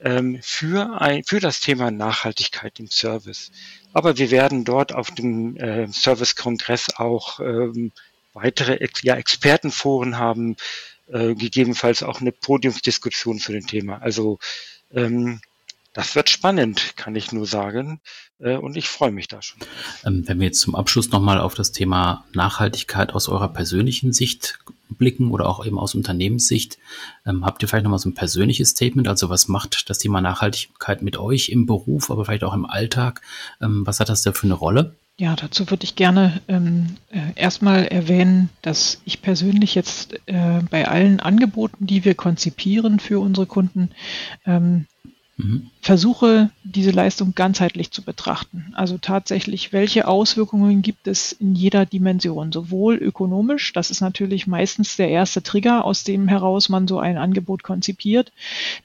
ähm, 0.00 0.38
für, 0.42 1.00
ein, 1.00 1.22
für 1.24 1.40
das 1.40 1.60
Thema 1.60 1.90
Nachhaltigkeit 1.90 2.80
im 2.80 2.88
Service. 2.88 3.52
Aber 3.92 4.18
wir 4.18 4.30
werden 4.30 4.64
dort 4.64 4.92
auf 4.92 5.10
dem 5.10 5.56
äh, 5.56 5.86
Service-Kongress 5.88 6.96
auch 6.96 7.40
ähm, 7.40 7.92
weitere 8.32 8.74
Ex 8.76 9.02
ja, 9.02 9.16
Expertenforen 9.16 10.18
haben, 10.18 10.56
äh, 11.08 11.34
gegebenenfalls 11.34 12.02
auch 12.02 12.20
eine 12.20 12.32
Podiumsdiskussion 12.32 13.38
zu 13.38 13.52
dem 13.52 13.66
Thema. 13.66 14.00
Also 14.00 14.38
ähm, 14.92 15.40
das 15.92 16.14
wird 16.14 16.30
spannend, 16.30 16.96
kann 16.96 17.16
ich 17.16 17.32
nur 17.32 17.46
sagen. 17.46 18.00
Äh, 18.38 18.56
und 18.56 18.76
ich 18.76 18.88
freue 18.88 19.10
mich 19.10 19.28
da 19.28 19.42
schon. 19.42 19.60
Ähm, 20.04 20.26
wenn 20.26 20.38
wir 20.38 20.46
jetzt 20.46 20.60
zum 20.60 20.74
Abschluss 20.74 21.10
nochmal 21.10 21.40
auf 21.40 21.54
das 21.54 21.72
Thema 21.72 22.24
Nachhaltigkeit 22.32 23.12
aus 23.12 23.28
eurer 23.28 23.48
persönlichen 23.48 24.12
Sicht 24.12 24.58
blicken 24.88 25.30
oder 25.30 25.48
auch 25.48 25.64
eben 25.64 25.78
aus 25.78 25.94
Unternehmenssicht, 25.94 26.78
ähm, 27.26 27.44
habt 27.44 27.62
ihr 27.62 27.68
vielleicht 27.68 27.84
nochmal 27.84 27.98
so 27.98 28.08
ein 28.08 28.14
persönliches 28.14 28.70
Statement? 28.70 29.08
Also 29.08 29.28
was 29.30 29.48
macht 29.48 29.90
das 29.90 29.98
Thema 29.98 30.20
Nachhaltigkeit 30.20 31.02
mit 31.02 31.16
euch 31.16 31.48
im 31.48 31.66
Beruf, 31.66 32.10
aber 32.10 32.24
vielleicht 32.24 32.44
auch 32.44 32.54
im 32.54 32.66
Alltag? 32.66 33.20
Ähm, 33.60 33.86
was 33.86 34.00
hat 34.00 34.08
das 34.08 34.22
da 34.22 34.32
für 34.32 34.46
eine 34.46 34.54
Rolle? 34.54 34.94
Ja, 35.20 35.36
dazu 35.36 35.68
würde 35.68 35.84
ich 35.84 35.96
gerne 35.96 36.40
ähm, 36.48 36.96
äh, 37.10 37.34
erstmal 37.34 37.84
erwähnen, 37.86 38.48
dass 38.62 39.02
ich 39.04 39.20
persönlich 39.20 39.74
jetzt 39.74 40.14
äh, 40.24 40.60
bei 40.70 40.88
allen 40.88 41.20
Angeboten, 41.20 41.86
die 41.86 42.06
wir 42.06 42.14
konzipieren 42.14 43.00
für 43.00 43.20
unsere 43.20 43.46
Kunden, 43.46 43.90
ähm, 44.46 44.86
Mhm. 45.40 45.70
Versuche 45.80 46.50
diese 46.62 46.90
Leistung 46.90 47.34
ganzheitlich 47.34 47.90
zu 47.90 48.02
betrachten. 48.02 48.72
Also 48.74 48.98
tatsächlich, 48.98 49.72
welche 49.72 50.06
Auswirkungen 50.06 50.82
gibt 50.82 51.06
es 51.06 51.32
in 51.32 51.54
jeder 51.54 51.86
Dimension? 51.86 52.52
Sowohl 52.52 52.96
ökonomisch, 52.96 53.72
das 53.72 53.90
ist 53.90 54.00
natürlich 54.00 54.46
meistens 54.46 54.96
der 54.96 55.08
erste 55.08 55.42
Trigger, 55.42 55.84
aus 55.84 56.04
dem 56.04 56.28
heraus 56.28 56.68
man 56.68 56.86
so 56.86 56.98
ein 56.98 57.16
Angebot 57.16 57.62
konzipiert, 57.62 58.32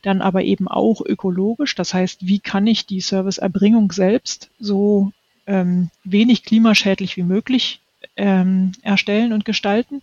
dann 0.02 0.22
aber 0.22 0.44
eben 0.44 0.68
auch 0.68 1.02
ökologisch, 1.02 1.76
das 1.76 1.94
heißt, 1.94 2.26
wie 2.26 2.40
kann 2.40 2.68
ich 2.68 2.86
die 2.86 3.02
Serviceerbringung 3.02 3.92
selbst 3.92 4.50
so 4.60 5.12
ähm, 5.48 5.90
wenig 6.04 6.44
klimaschädlich 6.44 7.18
wie 7.18 7.24
möglich 7.24 7.82
ähm, 8.16 8.72
erstellen 8.82 9.34
und 9.34 9.46
gestalten. 9.46 10.02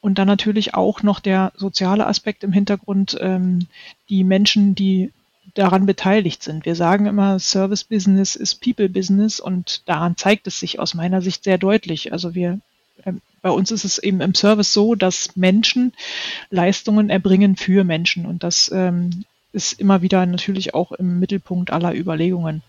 Und 0.00 0.18
dann 0.18 0.26
natürlich 0.26 0.74
auch 0.74 1.02
noch 1.02 1.20
der 1.20 1.52
soziale 1.56 2.06
Aspekt 2.06 2.44
im 2.44 2.52
Hintergrund, 2.52 3.16
ähm, 3.20 3.66
die 4.08 4.24
Menschen, 4.24 4.74
die 4.74 5.12
daran 5.54 5.86
beteiligt 5.86 6.42
sind. 6.42 6.64
Wir 6.64 6.74
sagen 6.74 7.06
immer, 7.06 7.38
Service 7.38 7.84
Business 7.84 8.36
ist 8.36 8.60
People 8.60 8.88
Business 8.88 9.40
und 9.40 9.88
daran 9.88 10.16
zeigt 10.16 10.46
es 10.46 10.60
sich 10.60 10.78
aus 10.78 10.94
meiner 10.94 11.22
Sicht 11.22 11.44
sehr 11.44 11.58
deutlich. 11.58 12.12
Also 12.12 12.34
wir 12.34 12.60
äh, 13.04 13.12
bei 13.42 13.50
uns 13.50 13.70
ist 13.70 13.84
es 13.84 13.98
eben 13.98 14.20
im 14.20 14.34
Service 14.34 14.72
so, 14.72 14.94
dass 14.94 15.36
Menschen 15.36 15.92
Leistungen 16.50 17.10
erbringen 17.10 17.56
für 17.56 17.84
Menschen 17.84 18.26
und 18.26 18.42
das 18.42 18.70
ähm, 18.72 19.24
ist 19.52 19.80
immer 19.80 20.02
wieder 20.02 20.24
natürlich 20.26 20.74
auch 20.74 20.92
im 20.92 21.18
Mittelpunkt 21.18 21.72
aller 21.72 21.94
Überlegungen. 21.94 22.62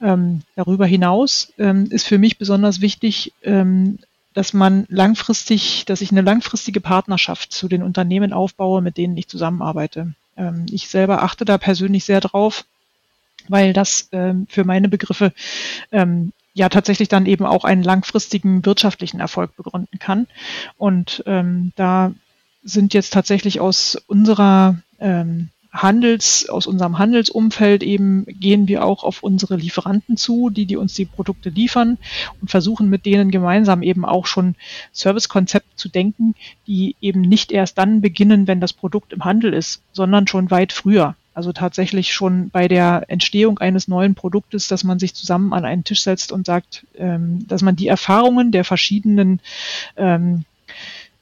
Ähm, 0.00 0.42
darüber 0.54 0.86
hinaus 0.86 1.52
ähm, 1.58 1.86
ist 1.90 2.06
für 2.06 2.18
mich 2.18 2.38
besonders 2.38 2.80
wichtig, 2.80 3.32
ähm, 3.42 3.98
dass 4.34 4.52
man 4.52 4.86
langfristig, 4.88 5.84
dass 5.86 6.00
ich 6.00 6.10
eine 6.10 6.22
langfristige 6.22 6.80
Partnerschaft 6.80 7.52
zu 7.52 7.68
den 7.68 7.82
Unternehmen 7.82 8.32
aufbaue, 8.32 8.80
mit 8.82 8.96
denen 8.96 9.16
ich 9.16 9.28
zusammenarbeite. 9.28 10.14
Ähm, 10.36 10.66
ich 10.70 10.88
selber 10.88 11.22
achte 11.22 11.44
da 11.44 11.58
persönlich 11.58 12.04
sehr 12.04 12.20
drauf, 12.20 12.64
weil 13.48 13.72
das 13.72 14.08
ähm, 14.12 14.46
für 14.48 14.64
meine 14.64 14.88
Begriffe 14.88 15.32
ähm, 15.90 16.32
ja 16.54 16.68
tatsächlich 16.68 17.08
dann 17.08 17.26
eben 17.26 17.46
auch 17.46 17.64
einen 17.64 17.82
langfristigen 17.82 18.64
wirtschaftlichen 18.64 19.20
Erfolg 19.20 19.56
begründen 19.56 19.98
kann. 19.98 20.26
Und 20.76 21.22
ähm, 21.26 21.72
da 21.76 22.12
sind 22.62 22.94
jetzt 22.94 23.12
tatsächlich 23.12 23.60
aus 23.60 23.96
unserer 24.06 24.76
ähm, 25.00 25.48
Handels, 25.72 26.48
aus 26.50 26.66
unserem 26.66 26.98
Handelsumfeld 26.98 27.82
eben 27.82 28.26
gehen 28.26 28.68
wir 28.68 28.84
auch 28.84 29.04
auf 29.04 29.22
unsere 29.22 29.56
Lieferanten 29.56 30.18
zu, 30.18 30.50
die, 30.50 30.66
die 30.66 30.76
uns 30.76 30.92
die 30.92 31.06
Produkte 31.06 31.48
liefern 31.48 31.96
und 32.40 32.50
versuchen 32.50 32.90
mit 32.90 33.06
denen 33.06 33.30
gemeinsam 33.30 33.82
eben 33.82 34.04
auch 34.04 34.26
schon 34.26 34.54
Servicekonzepte 34.92 35.74
zu 35.76 35.88
denken, 35.88 36.34
die 36.66 36.94
eben 37.00 37.22
nicht 37.22 37.52
erst 37.52 37.78
dann 37.78 38.02
beginnen, 38.02 38.46
wenn 38.46 38.60
das 38.60 38.74
Produkt 38.74 39.14
im 39.14 39.24
Handel 39.24 39.54
ist, 39.54 39.80
sondern 39.92 40.26
schon 40.26 40.50
weit 40.50 40.74
früher. 40.74 41.16
Also 41.34 41.52
tatsächlich 41.54 42.12
schon 42.12 42.50
bei 42.50 42.68
der 42.68 43.04
Entstehung 43.08 43.58
eines 43.58 43.88
neuen 43.88 44.14
Produktes, 44.14 44.68
dass 44.68 44.84
man 44.84 44.98
sich 44.98 45.14
zusammen 45.14 45.54
an 45.54 45.64
einen 45.64 45.84
Tisch 45.84 46.02
setzt 46.02 46.30
und 46.30 46.44
sagt, 46.44 46.86
ähm, 46.98 47.46
dass 47.48 47.62
man 47.62 47.76
die 47.76 47.88
Erfahrungen 47.88 48.52
der 48.52 48.64
verschiedenen 48.64 49.40
ähm, 49.96 50.44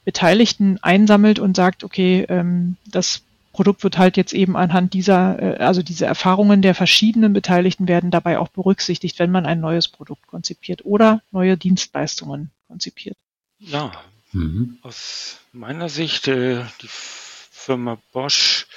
Beteiligten 0.03 0.77
einsammelt 0.81 1.39
und 1.39 1.55
sagt, 1.55 1.85
okay, 1.85 2.25
ähm, 2.27 2.75
das 2.85 3.23
Produkt 3.51 3.83
wird 3.83 3.97
halt 3.97 4.17
jetzt 4.17 4.33
eben 4.33 4.55
anhand 4.55 4.93
dieser, 4.93 5.41
äh, 5.41 5.57
also 5.57 5.81
diese 5.81 6.05
Erfahrungen 6.05 6.61
der 6.61 6.75
verschiedenen 6.75 7.33
Beteiligten 7.33 7.87
werden 7.87 8.11
dabei 8.11 8.39
auch 8.39 8.49
berücksichtigt, 8.49 9.19
wenn 9.19 9.31
man 9.31 9.45
ein 9.45 9.59
neues 9.59 9.87
Produkt 9.87 10.27
konzipiert 10.27 10.85
oder 10.85 11.21
neue 11.31 11.57
Dienstleistungen 11.57 12.51
konzipiert. 12.67 13.17
Ja, 13.59 13.91
mhm. 14.31 14.77
aus 14.81 15.39
meiner 15.51 15.89
Sicht, 15.89 16.27
äh, 16.27 16.63
die 16.81 16.87
Firma 16.89 17.99
Bosch, 18.11 18.67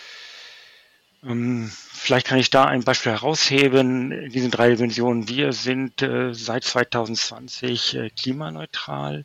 ähm, 1.22 1.70
vielleicht 1.92 2.26
kann 2.26 2.38
ich 2.38 2.50
da 2.50 2.64
ein 2.64 2.84
Beispiel 2.84 3.12
herausheben 3.12 4.12
in 4.12 4.30
diesen 4.30 4.50
drei 4.50 4.74
Dimensionen. 4.74 5.28
Wir 5.28 5.52
sind 5.52 6.02
äh, 6.02 6.34
seit 6.34 6.64
2020 6.64 7.94
äh, 7.94 8.10
klimaneutral 8.10 9.24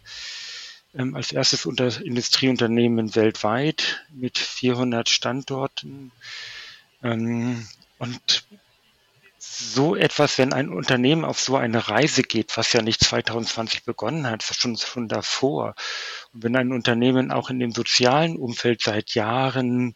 als 0.93 1.31
erstes 1.31 1.65
unter 1.65 2.01
Industrieunternehmen 2.01 3.15
weltweit 3.15 4.05
mit 4.11 4.37
400 4.37 5.07
Standorten. 5.07 6.11
Ähm, 7.03 7.67
und 7.99 8.47
so 9.37 9.95
etwas, 9.95 10.37
wenn 10.37 10.53
ein 10.53 10.69
Unternehmen 10.69 11.25
auf 11.25 11.39
so 11.39 11.55
eine 11.55 11.89
Reise 11.89 12.23
geht, 12.23 12.57
was 12.57 12.73
ja 12.73 12.81
nicht 12.81 13.01
2020 13.03 13.83
begonnen 13.83 14.27
hat, 14.27 14.43
schon, 14.43 14.77
schon 14.77 15.07
davor. 15.07 15.75
Und 16.33 16.43
wenn 16.43 16.55
ein 16.55 16.71
Unternehmen 16.71 17.31
auch 17.31 17.49
in 17.49 17.59
dem 17.59 17.71
sozialen 17.71 18.37
Umfeld 18.37 18.81
seit 18.81 19.13
Jahren 19.13 19.95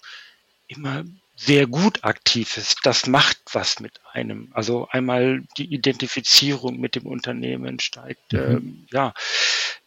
immer 0.68 1.04
sehr 1.46 1.68
gut 1.68 2.04
aktiv 2.04 2.58
ist, 2.58 2.80
das 2.84 3.08
macht 3.08 3.38
was 3.52 3.80
mit 3.80 4.00
einem. 4.14 4.50
Also 4.54 4.88
einmal 4.92 5.44
die 5.58 5.74
Identifizierung 5.74 6.80
mit 6.80 6.96
dem 6.96 7.06
Unternehmen 7.06 7.80
steigt. 7.80 8.34
Mhm. 8.34 8.40
Ähm, 8.40 8.88
ja, 8.92 9.14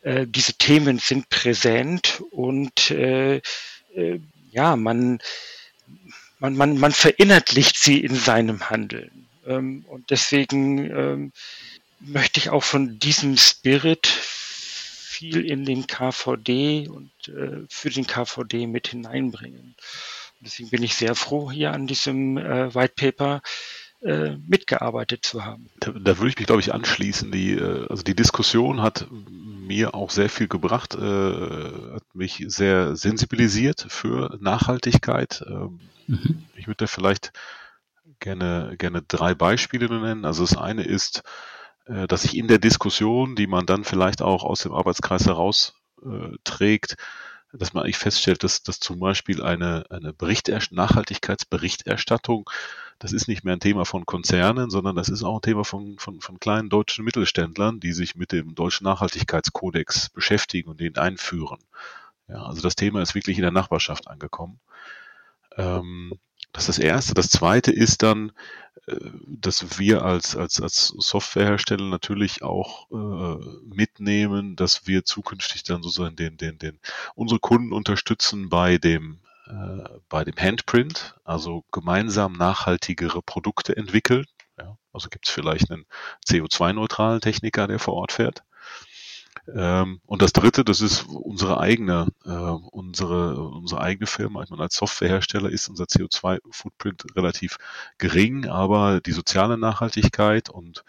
äh, 0.02 0.26
diese 0.26 0.54
Themen 0.54 0.98
sind 0.98 1.28
präsent 1.30 2.22
und 2.30 2.90
äh, 2.90 3.36
äh, 3.94 4.20
ja, 4.50 4.76
man, 4.76 5.18
man, 6.38 6.56
man, 6.56 6.78
man 6.78 6.92
verinnerlicht 6.92 7.78
sie 7.78 8.00
in 8.00 8.14
seinem 8.14 8.68
Handeln. 8.68 9.26
Ähm, 9.46 9.84
und 9.88 10.10
deswegen 10.10 10.90
ähm, 10.90 11.32
möchte 12.00 12.40
ich 12.40 12.50
auch 12.50 12.64
von 12.64 12.98
diesem 12.98 13.36
Spirit 13.36 14.06
viel 14.06 15.46
in 15.46 15.64
den 15.64 15.86
KVD 15.86 16.88
und 16.88 17.10
äh, 17.28 17.64
für 17.68 17.90
den 17.90 18.06
KVD 18.06 18.66
mit 18.66 18.88
hineinbringen. 18.88 19.74
Deswegen 20.40 20.70
bin 20.70 20.82
ich 20.82 20.94
sehr 20.94 21.14
froh, 21.14 21.50
hier 21.50 21.72
an 21.72 21.86
diesem 21.86 22.36
äh, 22.36 22.74
White 22.74 22.94
Paper 22.96 23.42
äh, 24.02 24.36
mitgearbeitet 24.46 25.24
zu 25.24 25.44
haben. 25.44 25.70
Da, 25.80 25.90
da, 25.90 26.18
würde 26.18 26.28
ich 26.28 26.38
mich, 26.38 26.46
glaube 26.46 26.60
ich, 26.60 26.74
anschließen. 26.74 27.32
Die, 27.32 27.54
äh, 27.54 27.86
also 27.88 28.02
die 28.02 28.14
Diskussion 28.14 28.82
hat 28.82 29.06
mir 29.10 29.94
auch 29.94 30.10
sehr 30.10 30.28
viel 30.28 30.48
gebracht, 30.48 30.94
äh, 30.94 31.94
hat 31.94 32.04
mich 32.14 32.44
sehr 32.46 32.94
sensibilisiert 32.94 33.86
für 33.88 34.36
Nachhaltigkeit. 34.40 35.42
Ähm, 35.48 35.80
mhm. 36.06 36.44
Ich 36.54 36.66
würde 36.66 36.84
da 36.84 36.86
vielleicht 36.86 37.32
gerne, 38.20 38.74
gerne 38.78 39.02
drei 39.02 39.34
Beispiele 39.34 39.88
nennen. 39.88 40.24
Also 40.24 40.44
das 40.44 40.56
eine 40.56 40.84
ist, 40.84 41.22
äh, 41.86 42.06
dass 42.06 42.22
sich 42.22 42.36
in 42.36 42.48
der 42.48 42.58
Diskussion, 42.58 43.34
die 43.34 43.46
man 43.46 43.66
dann 43.66 43.84
vielleicht 43.84 44.22
auch 44.22 44.44
aus 44.44 44.60
dem 44.60 44.72
Arbeitskreis 44.72 45.26
heraus 45.26 45.74
äh, 46.04 46.36
trägt, 46.44 46.96
dass 47.56 47.72
man 47.72 47.84
eigentlich 47.84 47.98
feststellt, 47.98 48.42
dass, 48.44 48.62
dass 48.62 48.80
zum 48.80 48.98
Beispiel 48.98 49.42
eine, 49.42 49.84
eine 49.90 50.12
Berichterst 50.12 50.72
Nachhaltigkeitsberichterstattung, 50.72 52.48
das 52.98 53.12
ist 53.12 53.28
nicht 53.28 53.44
mehr 53.44 53.54
ein 53.54 53.60
Thema 53.60 53.84
von 53.84 54.06
Konzernen, 54.06 54.70
sondern 54.70 54.96
das 54.96 55.08
ist 55.08 55.22
auch 55.22 55.36
ein 55.36 55.42
Thema 55.42 55.64
von, 55.64 55.98
von, 55.98 56.20
von 56.20 56.40
kleinen 56.40 56.68
deutschen 56.68 57.04
Mittelständlern, 57.04 57.80
die 57.80 57.92
sich 57.92 58.16
mit 58.16 58.32
dem 58.32 58.54
deutschen 58.54 58.84
Nachhaltigkeitskodex 58.84 60.10
beschäftigen 60.10 60.70
und 60.70 60.80
den 60.80 60.96
einführen. 60.96 61.58
Ja, 62.28 62.44
also 62.44 62.62
das 62.62 62.74
Thema 62.74 63.02
ist 63.02 63.14
wirklich 63.14 63.38
in 63.38 63.42
der 63.42 63.52
Nachbarschaft 63.52 64.08
angekommen. 64.08 64.58
Ähm, 65.56 66.18
das 66.52 66.68
ist 66.68 66.78
das 66.78 66.84
Erste. 66.84 67.14
Das 67.14 67.28
Zweite 67.28 67.70
ist 67.70 68.02
dann, 68.02 68.32
dass 69.26 69.78
wir 69.78 70.04
als, 70.04 70.36
als, 70.36 70.60
als 70.60 70.88
Softwarehersteller 70.88 71.84
natürlich 71.86 72.42
auch 72.42 72.88
äh, 72.90 73.44
mitnehmen, 73.64 74.54
dass 74.56 74.86
wir 74.86 75.04
zukünftig 75.04 75.64
dann 75.64 75.82
sozusagen 75.82 76.16
den, 76.16 76.36
den, 76.36 76.58
den, 76.58 76.78
unsere 77.14 77.40
Kunden 77.40 77.72
unterstützen 77.72 78.48
bei 78.48 78.78
dem 78.78 79.18
äh, 79.48 79.88
bei 80.08 80.24
dem 80.24 80.36
Handprint, 80.36 81.14
also 81.24 81.64
gemeinsam 81.72 82.32
nachhaltigere 82.32 83.22
Produkte 83.22 83.76
entwickeln. 83.76 84.26
Ja, 84.58 84.76
also 84.92 85.08
gibt 85.08 85.26
es 85.26 85.32
vielleicht 85.32 85.70
einen 85.70 85.86
CO2-neutralen 86.26 87.20
Techniker, 87.20 87.66
der 87.66 87.78
vor 87.78 87.94
Ort 87.94 88.12
fährt. 88.12 88.42
Ähm, 89.54 90.00
und 90.06 90.22
das 90.22 90.32
dritte, 90.32 90.64
das 90.64 90.80
ist 90.80 91.02
unsere 91.08 91.60
eigene, 91.60 92.08
äh, 92.24 92.30
unsere, 92.30 93.40
unsere 93.40 93.80
eigene 93.80 94.06
Firma. 94.06 94.42
Ich 94.42 94.50
meine, 94.50 94.62
als 94.62 94.76
Softwarehersteller 94.76 95.50
ist 95.50 95.68
unser 95.68 95.84
CO2-Footprint 95.84 97.04
relativ 97.16 97.58
gering, 97.98 98.46
aber 98.46 99.00
die 99.00 99.12
soziale 99.12 99.58
Nachhaltigkeit 99.58 100.48
und 100.50 100.84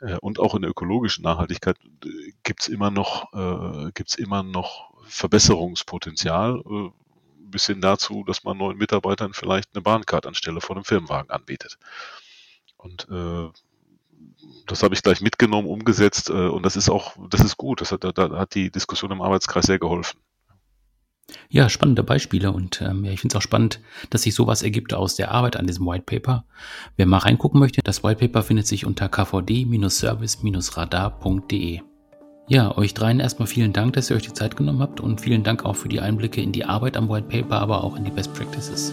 äh, 0.00 0.16
und 0.20 0.38
auch 0.38 0.54
in 0.54 0.62
der 0.62 0.70
ökologischen 0.70 1.22
Nachhaltigkeit 1.22 1.76
äh, 2.04 2.32
gibt's 2.42 2.68
immer 2.68 2.90
noch, 2.90 3.32
äh, 3.32 3.90
gibt's 3.92 4.14
immer 4.14 4.42
noch 4.42 4.92
Verbesserungspotenzial, 5.06 6.62
äh, 6.66 6.90
bis 7.38 7.66
hin 7.66 7.80
dazu, 7.80 8.24
dass 8.24 8.44
man 8.44 8.58
neuen 8.58 8.78
Mitarbeitern 8.78 9.32
vielleicht 9.32 9.74
eine 9.74 9.82
Bahncard 9.82 10.26
anstelle 10.26 10.60
von 10.60 10.76
einem 10.76 10.84
Firmenwagen 10.84 11.30
anbietet. 11.30 11.78
Und 12.76 13.06
äh, 13.10 13.48
das 14.66 14.82
habe 14.82 14.94
ich 14.94 15.02
gleich 15.02 15.20
mitgenommen, 15.20 15.68
umgesetzt 15.68 16.30
äh, 16.30 16.48
und 16.48 16.64
das 16.64 16.76
ist 16.76 16.88
auch, 16.88 17.16
das 17.30 17.42
ist 17.42 17.56
gut. 17.56 17.80
Das 17.80 17.90
hat, 17.92 18.02
da, 18.04 18.12
da 18.12 18.30
hat 18.30 18.54
die 18.54 18.70
Diskussion 18.70 19.10
im 19.10 19.22
Arbeitskreis 19.22 19.66
sehr 19.66 19.78
geholfen. 19.78 20.18
Ja, 21.48 21.70
spannende 21.70 22.02
Beispiele 22.02 22.52
und 22.52 22.82
ähm, 22.82 23.04
ja, 23.04 23.12
ich 23.12 23.20
finde 23.20 23.34
es 23.34 23.38
auch 23.38 23.42
spannend, 23.42 23.80
dass 24.10 24.22
sich 24.22 24.34
sowas 24.34 24.62
ergibt 24.62 24.92
aus 24.92 25.14
der 25.16 25.30
Arbeit 25.30 25.56
an 25.56 25.66
diesem 25.66 25.86
White 25.86 26.04
Paper. 26.04 26.44
Wer 26.96 27.06
mal 27.06 27.16
reingucken 27.18 27.60
möchte, 27.60 27.80
das 27.82 28.04
White 28.04 28.20
Paper 28.20 28.42
findet 28.42 28.66
sich 28.66 28.84
unter 28.84 29.08
kvd-service-radar.de. 29.08 31.80
Ja, 32.46 32.76
euch 32.76 32.92
dreien 32.92 33.20
erstmal 33.20 33.48
vielen 33.48 33.72
Dank, 33.72 33.94
dass 33.94 34.10
ihr 34.10 34.16
euch 34.16 34.24
die 34.24 34.34
Zeit 34.34 34.54
genommen 34.56 34.80
habt 34.80 35.00
und 35.00 35.22
vielen 35.22 35.44
Dank 35.44 35.64
auch 35.64 35.76
für 35.76 35.88
die 35.88 36.00
Einblicke 36.00 36.42
in 36.42 36.52
die 36.52 36.66
Arbeit 36.66 36.98
am 36.98 37.08
White 37.08 37.28
Paper, 37.28 37.58
aber 37.58 37.82
auch 37.82 37.96
in 37.96 38.04
die 38.04 38.10
Best 38.10 38.34
Practices. 38.34 38.92